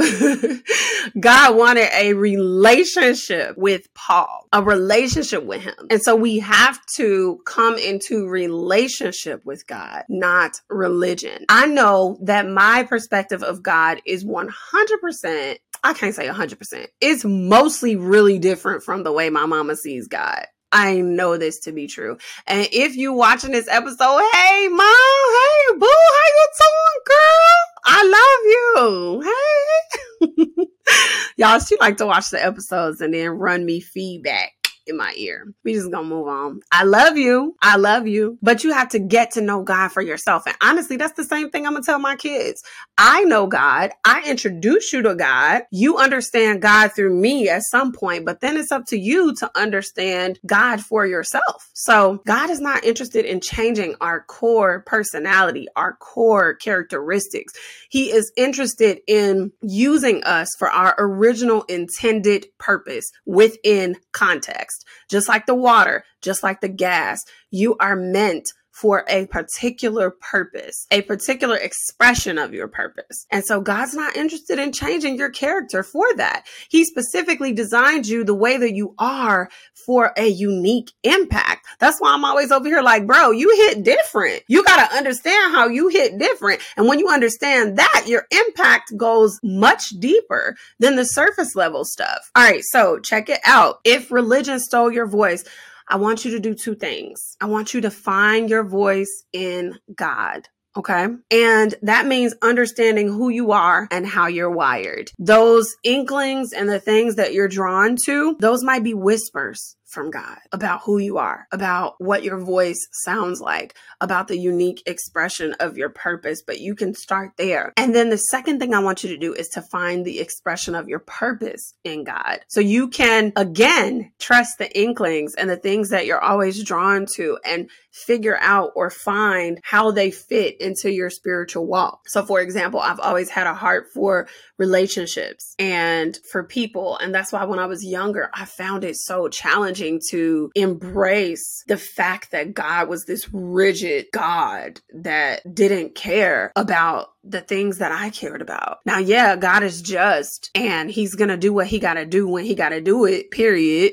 God 1.20 1.56
wanted 1.56 1.88
a 1.92 2.14
relationship 2.14 3.58
with 3.58 3.92
Paul, 3.94 4.46
a 4.52 4.62
relationship 4.62 5.44
with 5.44 5.62
him. 5.62 5.74
And 5.90 6.00
so 6.00 6.14
we 6.14 6.38
have 6.38 6.78
to 6.96 7.40
come 7.46 7.78
into 7.78 8.28
relationship 8.28 9.44
with 9.44 9.66
God, 9.66 10.04
not 10.08 10.60
religion. 10.70 11.46
I 11.48 11.66
know 11.66 12.18
that 12.22 12.48
my 12.48 12.84
perspective 12.84 13.42
of 13.42 13.62
God 13.62 14.00
is 14.06 14.24
100% 14.24 15.56
I 15.86 15.92
can't 15.92 16.16
say 16.16 16.26
100%. 16.26 16.86
It's 17.00 17.24
mostly 17.24 17.94
really 17.94 18.40
different 18.40 18.82
from 18.82 19.04
the 19.04 19.12
way 19.12 19.30
my 19.30 19.46
mama 19.46 19.76
sees 19.76 20.08
God. 20.08 20.44
I 20.72 21.00
know 21.00 21.36
this 21.36 21.60
to 21.60 21.72
be 21.72 21.86
true. 21.86 22.18
And 22.44 22.66
if 22.72 22.96
you 22.96 23.12
watching 23.12 23.52
this 23.52 23.68
episode, 23.68 24.20
hey 24.32 24.66
mom, 24.66 24.80
hey 24.80 25.78
boo, 25.78 25.86
how 25.86 26.26
you 26.34 26.48
doing, 26.58 27.02
girl? 27.06 27.56
I 27.84 28.02
love 28.18 28.82
you. 28.82 29.22
Hey. 29.22 30.66
Y'all, 31.36 31.60
she 31.60 31.76
like 31.78 31.98
to 31.98 32.06
watch 32.06 32.30
the 32.30 32.44
episodes 32.44 33.00
and 33.00 33.14
then 33.14 33.30
run 33.30 33.64
me 33.64 33.78
feedback 33.80 34.54
in 34.86 34.96
my 34.96 35.12
ear. 35.16 35.52
We 35.64 35.74
just 35.74 35.90
gonna 35.90 36.06
move 36.06 36.28
on. 36.28 36.60
I 36.70 36.84
love 36.84 37.16
you. 37.16 37.56
I 37.62 37.76
love 37.76 38.06
you. 38.06 38.38
But 38.42 38.64
you 38.64 38.72
have 38.72 38.88
to 38.90 38.98
get 38.98 39.32
to 39.32 39.40
know 39.40 39.62
God 39.62 39.92
for 39.92 40.02
yourself. 40.02 40.44
And 40.46 40.56
honestly, 40.62 40.96
that's 40.96 41.14
the 41.14 41.24
same 41.24 41.50
thing 41.50 41.66
I'm 41.66 41.72
gonna 41.72 41.84
tell 41.84 41.98
my 41.98 42.16
kids. 42.16 42.62
I 42.98 43.24
know 43.24 43.46
God. 43.46 43.90
I 44.04 44.22
introduce 44.26 44.92
you 44.92 45.02
to 45.02 45.14
God. 45.14 45.62
You 45.70 45.98
understand 45.98 46.62
God 46.62 46.92
through 46.92 47.14
me 47.14 47.48
at 47.48 47.62
some 47.62 47.92
point, 47.92 48.24
but 48.24 48.40
then 48.40 48.56
it's 48.56 48.72
up 48.72 48.86
to 48.86 48.98
you 48.98 49.34
to 49.36 49.50
understand 49.54 50.38
God 50.46 50.80
for 50.80 51.06
yourself. 51.06 51.70
So 51.74 52.22
God 52.26 52.50
is 52.50 52.60
not 52.60 52.84
interested 52.84 53.24
in 53.24 53.40
changing 53.40 53.96
our 54.00 54.24
core 54.24 54.82
personality, 54.86 55.66
our 55.76 55.94
core 55.94 56.54
characteristics. 56.54 57.52
He 57.90 58.10
is 58.10 58.32
interested 58.36 59.00
in 59.06 59.52
using 59.62 60.22
us 60.24 60.54
for 60.58 60.70
our 60.70 60.94
original 60.98 61.62
intended 61.64 62.46
purpose 62.58 63.04
within 63.24 63.96
context. 64.12 64.75
Just 65.08 65.28
like 65.28 65.46
the 65.46 65.54
water, 65.54 66.04
just 66.22 66.42
like 66.42 66.60
the 66.60 66.68
gas, 66.68 67.24
you 67.50 67.76
are 67.78 67.96
meant 67.96 68.52
for 68.80 69.04
a 69.08 69.26
particular 69.26 70.10
purpose, 70.10 70.86
a 70.90 71.00
particular 71.02 71.56
expression 71.56 72.36
of 72.38 72.52
your 72.52 72.68
purpose. 72.68 73.26
And 73.30 73.42
so 73.44 73.60
God's 73.60 73.94
not 73.94 74.16
interested 74.16 74.58
in 74.58 74.70
changing 74.72 75.16
your 75.16 75.30
character 75.30 75.82
for 75.82 76.04
that. 76.16 76.44
He 76.68 76.84
specifically 76.84 77.52
designed 77.52 78.06
you 78.06 78.22
the 78.22 78.34
way 78.34 78.58
that 78.58 78.74
you 78.74 78.94
are 78.98 79.48
for 79.86 80.12
a 80.18 80.26
unique 80.26 80.92
impact. 81.04 81.66
That's 81.78 81.98
why 82.00 82.12
I'm 82.12 82.24
always 82.24 82.52
over 82.52 82.68
here 82.68 82.82
like, 82.82 83.06
bro, 83.06 83.30
you 83.30 83.50
hit 83.66 83.82
different. 83.82 84.42
You 84.48 84.62
got 84.64 84.88
to 84.88 84.96
understand 84.96 85.54
how 85.54 85.68
you 85.68 85.88
hit 85.88 86.18
different. 86.18 86.60
And 86.76 86.86
when 86.86 86.98
you 86.98 87.08
understand 87.08 87.78
that, 87.78 88.04
your 88.06 88.26
impact 88.30 88.92
goes 88.96 89.38
much 89.42 89.88
deeper 89.98 90.56
than 90.80 90.96
the 90.96 91.04
surface 91.04 91.56
level 91.56 91.84
stuff. 91.84 92.30
All 92.34 92.44
right. 92.44 92.62
So 92.64 92.98
check 92.98 93.30
it 93.30 93.40
out. 93.46 93.80
If 93.84 94.10
religion 94.10 94.60
stole 94.60 94.92
your 94.92 95.06
voice, 95.06 95.44
I 95.88 95.96
want 95.96 96.24
you 96.24 96.32
to 96.32 96.40
do 96.40 96.54
two 96.54 96.74
things. 96.74 97.36
I 97.40 97.46
want 97.46 97.74
you 97.74 97.80
to 97.82 97.90
find 97.90 98.50
your 98.50 98.64
voice 98.64 99.24
in 99.32 99.78
God. 99.94 100.48
Okay. 100.76 101.06
And 101.30 101.74
that 101.82 102.06
means 102.06 102.34
understanding 102.42 103.08
who 103.08 103.30
you 103.30 103.52
are 103.52 103.88
and 103.90 104.06
how 104.06 104.26
you're 104.26 104.50
wired. 104.50 105.10
Those 105.18 105.74
inklings 105.82 106.52
and 106.52 106.68
the 106.68 106.80
things 106.80 107.14
that 107.16 107.32
you're 107.32 107.48
drawn 107.48 107.96
to, 108.04 108.36
those 108.40 108.62
might 108.62 108.84
be 108.84 108.92
whispers 108.92 109.75
from 109.86 110.10
God 110.10 110.38
about 110.52 110.82
who 110.82 110.98
you 110.98 111.18
are, 111.18 111.46
about 111.52 111.94
what 111.98 112.24
your 112.24 112.38
voice 112.38 112.86
sounds 112.92 113.40
like, 113.40 113.76
about 114.00 114.28
the 114.28 114.38
unique 114.38 114.82
expression 114.86 115.54
of 115.60 115.76
your 115.76 115.88
purpose. 115.88 116.42
But 116.46 116.60
you 116.60 116.74
can 116.74 116.94
start 116.94 117.32
there. 117.36 117.72
And 117.76 117.94
then 117.94 118.10
the 118.10 118.18
second 118.18 118.58
thing 118.58 118.74
I 118.74 118.80
want 118.80 119.04
you 119.04 119.10
to 119.10 119.18
do 119.18 119.32
is 119.32 119.48
to 119.50 119.62
find 119.62 120.04
the 120.04 120.20
expression 120.20 120.74
of 120.74 120.88
your 120.88 120.98
purpose 120.98 121.74
in 121.84 122.04
God. 122.04 122.40
So 122.48 122.60
you 122.60 122.88
can 122.88 123.32
again 123.36 124.12
trust 124.18 124.58
the 124.58 124.78
inklings 124.78 125.34
and 125.34 125.48
the 125.48 125.56
things 125.56 125.90
that 125.90 126.06
you're 126.06 126.22
always 126.22 126.62
drawn 126.62 127.06
to 127.14 127.38
and 127.44 127.70
figure 127.92 128.36
out 128.40 128.72
or 128.76 128.90
find 128.90 129.58
how 129.62 129.90
they 129.90 130.10
fit 130.10 130.60
into 130.60 130.92
your 130.92 131.08
spiritual 131.08 131.66
walk. 131.66 132.08
So, 132.08 132.24
for 132.24 132.40
example, 132.40 132.80
I've 132.80 133.00
always 133.00 133.30
had 133.30 133.46
a 133.46 133.54
heart 133.54 133.86
for 133.94 134.28
relationships 134.58 135.54
and 135.58 136.18
for 136.30 136.44
people. 136.44 136.98
And 136.98 137.14
that's 137.14 137.32
why 137.32 137.44
when 137.44 137.58
I 137.58 137.66
was 137.66 137.84
younger, 137.84 138.30
I 138.34 138.44
found 138.44 138.84
it 138.84 138.96
so 138.96 139.28
challenging 139.28 139.75
to 140.10 140.50
embrace 140.54 141.64
the 141.66 141.76
fact 141.76 142.30
that 142.32 142.54
God 142.54 142.88
was 142.88 143.04
this 143.04 143.28
rigid 143.32 144.06
God 144.12 144.80
that 144.94 145.42
didn't 145.52 145.94
care 145.94 146.52
about 146.56 147.08
the 147.24 147.40
things 147.40 147.78
that 147.78 147.92
I 147.92 148.10
cared 148.10 148.42
about. 148.42 148.78
Now, 148.84 148.98
yeah, 148.98 149.36
God 149.36 149.62
is 149.62 149.82
just 149.82 150.50
and 150.54 150.90
he's 150.90 151.14
going 151.14 151.28
to 151.28 151.36
do 151.36 151.52
what 151.52 151.66
he 151.66 151.78
got 151.78 151.94
to 151.94 152.06
do 152.06 152.28
when 152.28 152.44
he 152.44 152.54
got 152.54 152.70
to 152.70 152.80
do 152.80 153.04
it, 153.04 153.30
period. 153.30 153.92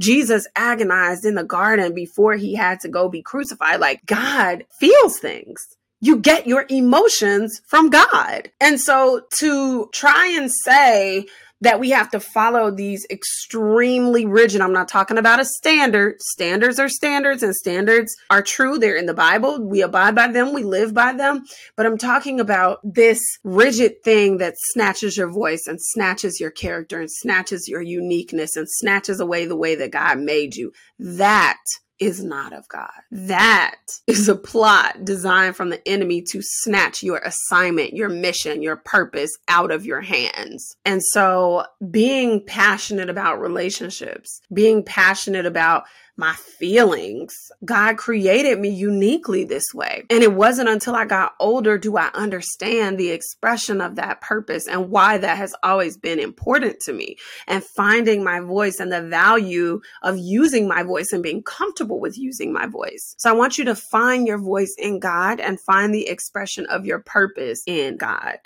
Jesus 0.00 0.46
agonized 0.56 1.24
in 1.24 1.34
the 1.34 1.44
garden 1.44 1.94
before 1.94 2.34
he 2.34 2.54
had 2.54 2.80
to 2.80 2.88
go 2.88 3.08
be 3.08 3.22
crucified. 3.22 3.80
Like 3.80 4.04
God 4.06 4.64
feels 4.80 5.18
things. 5.18 5.76
You 6.00 6.18
get 6.18 6.46
your 6.46 6.64
emotions 6.70 7.60
from 7.66 7.90
God. 7.90 8.50
And 8.60 8.80
so 8.80 9.22
to 9.38 9.90
try 9.92 10.28
and 10.28 10.50
say, 10.50 11.26
that 11.60 11.80
we 11.80 11.90
have 11.90 12.10
to 12.10 12.20
follow 12.20 12.70
these 12.70 13.06
extremely 13.10 14.26
rigid. 14.26 14.60
I'm 14.60 14.72
not 14.72 14.88
talking 14.88 15.18
about 15.18 15.40
a 15.40 15.44
standard. 15.44 16.20
Standards 16.22 16.78
are 16.78 16.88
standards 16.88 17.42
and 17.42 17.54
standards 17.54 18.16
are 18.30 18.42
true. 18.42 18.78
They're 18.78 18.96
in 18.96 19.06
the 19.06 19.14
Bible. 19.14 19.60
We 19.60 19.82
abide 19.82 20.14
by 20.14 20.28
them. 20.28 20.52
We 20.52 20.64
live 20.64 20.94
by 20.94 21.12
them. 21.12 21.44
But 21.76 21.86
I'm 21.86 21.98
talking 21.98 22.40
about 22.40 22.78
this 22.82 23.20
rigid 23.44 24.02
thing 24.02 24.38
that 24.38 24.54
snatches 24.56 25.16
your 25.16 25.30
voice 25.30 25.66
and 25.66 25.78
snatches 25.80 26.40
your 26.40 26.50
character 26.50 27.00
and 27.00 27.10
snatches 27.10 27.68
your 27.68 27.82
uniqueness 27.82 28.56
and 28.56 28.66
snatches 28.68 29.20
away 29.20 29.44
the 29.44 29.56
way 29.56 29.74
that 29.74 29.92
God 29.92 30.18
made 30.18 30.56
you. 30.56 30.72
That 30.98 31.58
is 32.00 32.24
not 32.24 32.52
of 32.52 32.66
God. 32.68 32.90
That 33.10 33.76
is 34.06 34.28
a 34.28 34.34
plot 34.34 35.04
designed 35.04 35.54
from 35.54 35.68
the 35.68 35.86
enemy 35.86 36.22
to 36.30 36.40
snatch 36.42 37.02
your 37.02 37.18
assignment, 37.18 37.92
your 37.92 38.08
mission, 38.08 38.62
your 38.62 38.76
purpose 38.76 39.30
out 39.48 39.70
of 39.70 39.84
your 39.84 40.00
hands. 40.00 40.76
And 40.84 41.02
so 41.02 41.64
being 41.90 42.44
passionate 42.44 43.10
about 43.10 43.40
relationships, 43.40 44.40
being 44.52 44.82
passionate 44.82 45.46
about 45.46 45.84
my 46.20 46.34
feelings. 46.34 47.50
God 47.64 47.96
created 47.96 48.60
me 48.60 48.68
uniquely 48.68 49.44
this 49.44 49.72
way. 49.74 50.04
And 50.10 50.22
it 50.22 50.34
wasn't 50.34 50.68
until 50.68 50.94
I 50.94 51.06
got 51.06 51.34
older 51.40 51.78
do 51.78 51.96
I 51.96 52.10
understand 52.12 52.98
the 52.98 53.10
expression 53.10 53.80
of 53.80 53.96
that 53.96 54.20
purpose 54.20 54.68
and 54.68 54.90
why 54.90 55.16
that 55.16 55.38
has 55.38 55.54
always 55.62 55.96
been 55.96 56.18
important 56.18 56.78
to 56.80 56.92
me 56.92 57.16
and 57.48 57.64
finding 57.64 58.22
my 58.22 58.40
voice 58.40 58.80
and 58.80 58.92
the 58.92 59.02
value 59.02 59.80
of 60.02 60.18
using 60.18 60.68
my 60.68 60.82
voice 60.82 61.12
and 61.12 61.22
being 61.22 61.42
comfortable 61.42 61.98
with 61.98 62.18
using 62.18 62.52
my 62.52 62.66
voice. 62.66 63.14
So 63.18 63.30
I 63.30 63.32
want 63.32 63.56
you 63.56 63.64
to 63.64 63.74
find 63.74 64.26
your 64.26 64.38
voice 64.38 64.74
in 64.78 65.00
God 65.00 65.40
and 65.40 65.58
find 65.58 65.94
the 65.94 66.06
expression 66.06 66.66
of 66.66 66.84
your 66.84 66.98
purpose 66.98 67.62
in 67.66 67.96
God. 67.96 68.36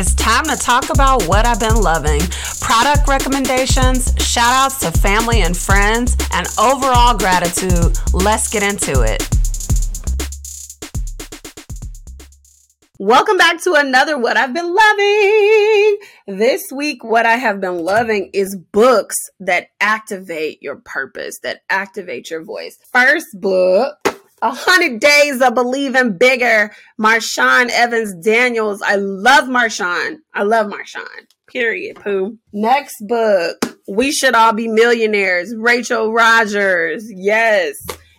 It's 0.00 0.14
time 0.14 0.44
to 0.44 0.56
talk 0.56 0.88
about 0.88 1.28
what 1.28 1.44
I've 1.44 1.60
been 1.60 1.76
loving 1.76 2.22
product 2.62 3.06
recommendations, 3.06 4.14
shout 4.16 4.50
outs 4.50 4.80
to 4.80 4.90
family 4.92 5.42
and 5.42 5.54
friends, 5.54 6.16
and 6.32 6.46
overall 6.58 7.18
gratitude. 7.18 7.98
Let's 8.14 8.48
get 8.48 8.62
into 8.62 9.02
it. 9.02 9.28
Welcome 12.98 13.36
back 13.36 13.62
to 13.64 13.74
another 13.74 14.16
What 14.16 14.38
I've 14.38 14.54
Been 14.54 14.74
Loving. 14.74 15.98
This 16.26 16.62
week, 16.74 17.04
what 17.04 17.26
I 17.26 17.36
have 17.36 17.60
been 17.60 17.84
loving 17.84 18.30
is 18.32 18.56
books 18.56 19.16
that 19.40 19.66
activate 19.82 20.62
your 20.62 20.76
purpose, 20.76 21.38
that 21.42 21.60
activate 21.68 22.30
your 22.30 22.42
voice. 22.42 22.78
First 22.90 23.26
book 23.34 23.98
a 24.42 24.50
hundred 24.50 25.00
days 25.00 25.40
of 25.40 25.54
believing 25.54 26.16
bigger. 26.16 26.72
Marshawn 27.00 27.70
Evans 27.70 28.14
Daniels. 28.24 28.82
I 28.82 28.96
love 28.96 29.48
Marshawn. 29.48 30.18
I 30.34 30.42
love 30.42 30.66
Marshawn. 30.66 31.26
Period. 31.46 31.96
Pooh. 31.96 32.38
Next 32.52 32.96
book. 33.06 33.78
We 33.88 34.12
should 34.12 34.34
all 34.34 34.52
be 34.52 34.68
millionaires. 34.68 35.54
Rachel 35.56 36.12
Rodgers. 36.12 37.10
Yes. 37.10 37.76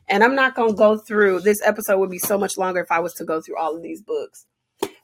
And 0.07 0.23
I'm 0.23 0.35
not 0.35 0.55
to 0.55 0.73
go 0.73 0.97
through 0.97 1.39
this 1.39 1.61
episode 1.63 1.97
would 1.99 2.09
be 2.09 2.19
so 2.19 2.37
much 2.37 2.57
longer 2.57 2.81
if 2.81 2.91
I 2.91 2.99
was 2.99 3.13
to 3.15 3.25
go 3.25 3.39
through 3.41 3.57
all 3.57 3.75
of 3.75 3.81
these 3.81 4.01
books. 4.01 4.45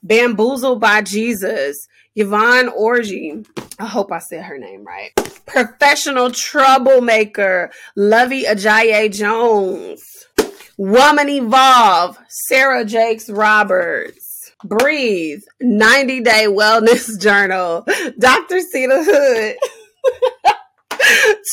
Bamboozled 0.02 0.80
by 0.80 1.02
Jesus. 1.02 1.88
Yvonne 2.14 2.68
Orji. 2.68 3.46
I 3.78 3.86
hope 3.86 4.12
I 4.12 4.18
said 4.18 4.44
her 4.44 4.58
name 4.58 4.84
right. 4.84 5.10
Professional 5.46 6.30
troublemaker. 6.30 7.70
Luvvie 7.96 8.44
Ajayi 8.44 9.12
Jones. 9.14 10.17
Woman 10.78 11.28
Evolve, 11.28 12.16
Sarah 12.28 12.84
Jakes 12.84 13.28
Roberts. 13.28 14.52
Breathe, 14.64 15.42
90 15.60 16.20
Day 16.20 16.46
Wellness 16.48 17.20
Journal, 17.20 17.84
Dr. 18.18 18.60
Seida 18.60 19.04
Hood. 19.04 19.56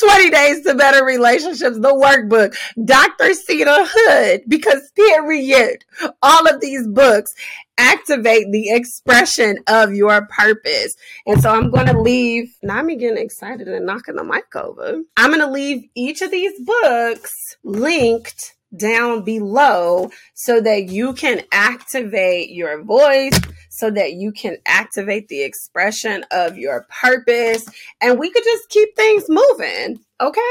20 0.04 0.30
Days 0.30 0.62
to 0.64 0.76
Better 0.76 1.04
Relationships, 1.04 1.78
the 1.78 1.94
workbook, 1.94 2.56
Dr. 2.84 3.32
Seida 3.34 3.88
Hood, 3.90 4.42
because 4.48 4.92
period, 4.92 5.86
all 6.22 6.48
of 6.48 6.62
these 6.62 6.88
books 6.88 7.32
activate 7.78 8.52
the 8.52 8.70
expression 8.70 9.58
of 9.68 9.94
your 9.94 10.28
purpose. 10.28 10.96
And 11.26 11.42
so 11.42 11.50
I'm 11.50 11.72
going 11.72 11.88
to 11.88 12.00
leave, 12.00 12.56
now 12.62 12.78
I'm 12.78 12.88
getting 12.98 13.18
excited 13.18 13.68
and 13.68 13.86
knocking 13.86 14.16
the 14.16 14.24
mic 14.24 14.56
over. 14.56 15.02
I'm 15.18 15.32
going 15.32 15.42
to 15.42 15.52
leave 15.52 15.90
each 15.96 16.22
of 16.22 16.32
these 16.32 16.54
books 16.64 17.34
linked 17.64 18.55
down 18.78 19.24
below 19.24 20.10
so 20.34 20.62
that 20.62 20.90
you 20.90 21.14
can 21.14 21.42
activate 21.52 22.50
your 22.50 22.84
voice, 22.84 23.40
so 23.70 23.90
that 23.92 24.14
you 24.14 24.32
can 24.32 24.58
activate 24.66 25.28
the 25.28 25.44
expression 25.44 26.24
of 26.32 26.58
your 26.58 26.88
purpose, 27.02 27.68
and 28.02 28.20
we 28.20 28.30
could 28.30 28.44
just 28.44 28.70
keep 28.70 28.96
things 28.96 29.26
moving. 29.30 30.00
Okay? 30.22 30.42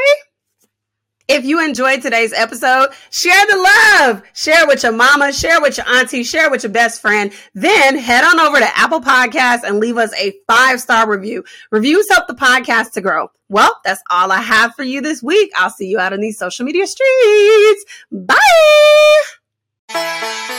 If 1.26 1.44
you 1.44 1.64
enjoyed 1.64 2.02
today's 2.02 2.34
episode, 2.34 2.90
share 3.10 3.46
the 3.46 3.56
love. 3.56 4.22
Share 4.34 4.66
with 4.66 4.82
your 4.82 4.92
mama, 4.92 5.32
share 5.32 5.60
with 5.60 5.78
your 5.78 5.88
auntie, 5.88 6.22
share 6.22 6.50
with 6.50 6.64
your 6.64 6.72
best 6.72 7.00
friend. 7.00 7.32
Then 7.54 7.96
head 7.96 8.24
on 8.24 8.38
over 8.40 8.58
to 8.58 8.76
Apple 8.76 9.00
Podcasts 9.00 9.62
and 9.64 9.80
leave 9.80 9.96
us 9.96 10.12
a 10.14 10.34
five 10.46 10.80
star 10.80 11.10
review. 11.10 11.42
Reviews 11.70 12.08
help 12.10 12.26
the 12.26 12.34
podcast 12.34 12.92
to 12.92 13.00
grow. 13.00 13.28
Well, 13.48 13.74
that's 13.84 14.02
all 14.10 14.32
I 14.32 14.40
have 14.40 14.74
for 14.74 14.82
you 14.82 15.00
this 15.00 15.22
week. 15.22 15.50
I'll 15.56 15.70
see 15.70 15.86
you 15.86 15.98
out 15.98 16.12
on 16.12 16.20
these 16.20 16.38
social 16.38 16.66
media 16.66 16.86
streets. 16.86 17.84
Bye. 19.90 20.54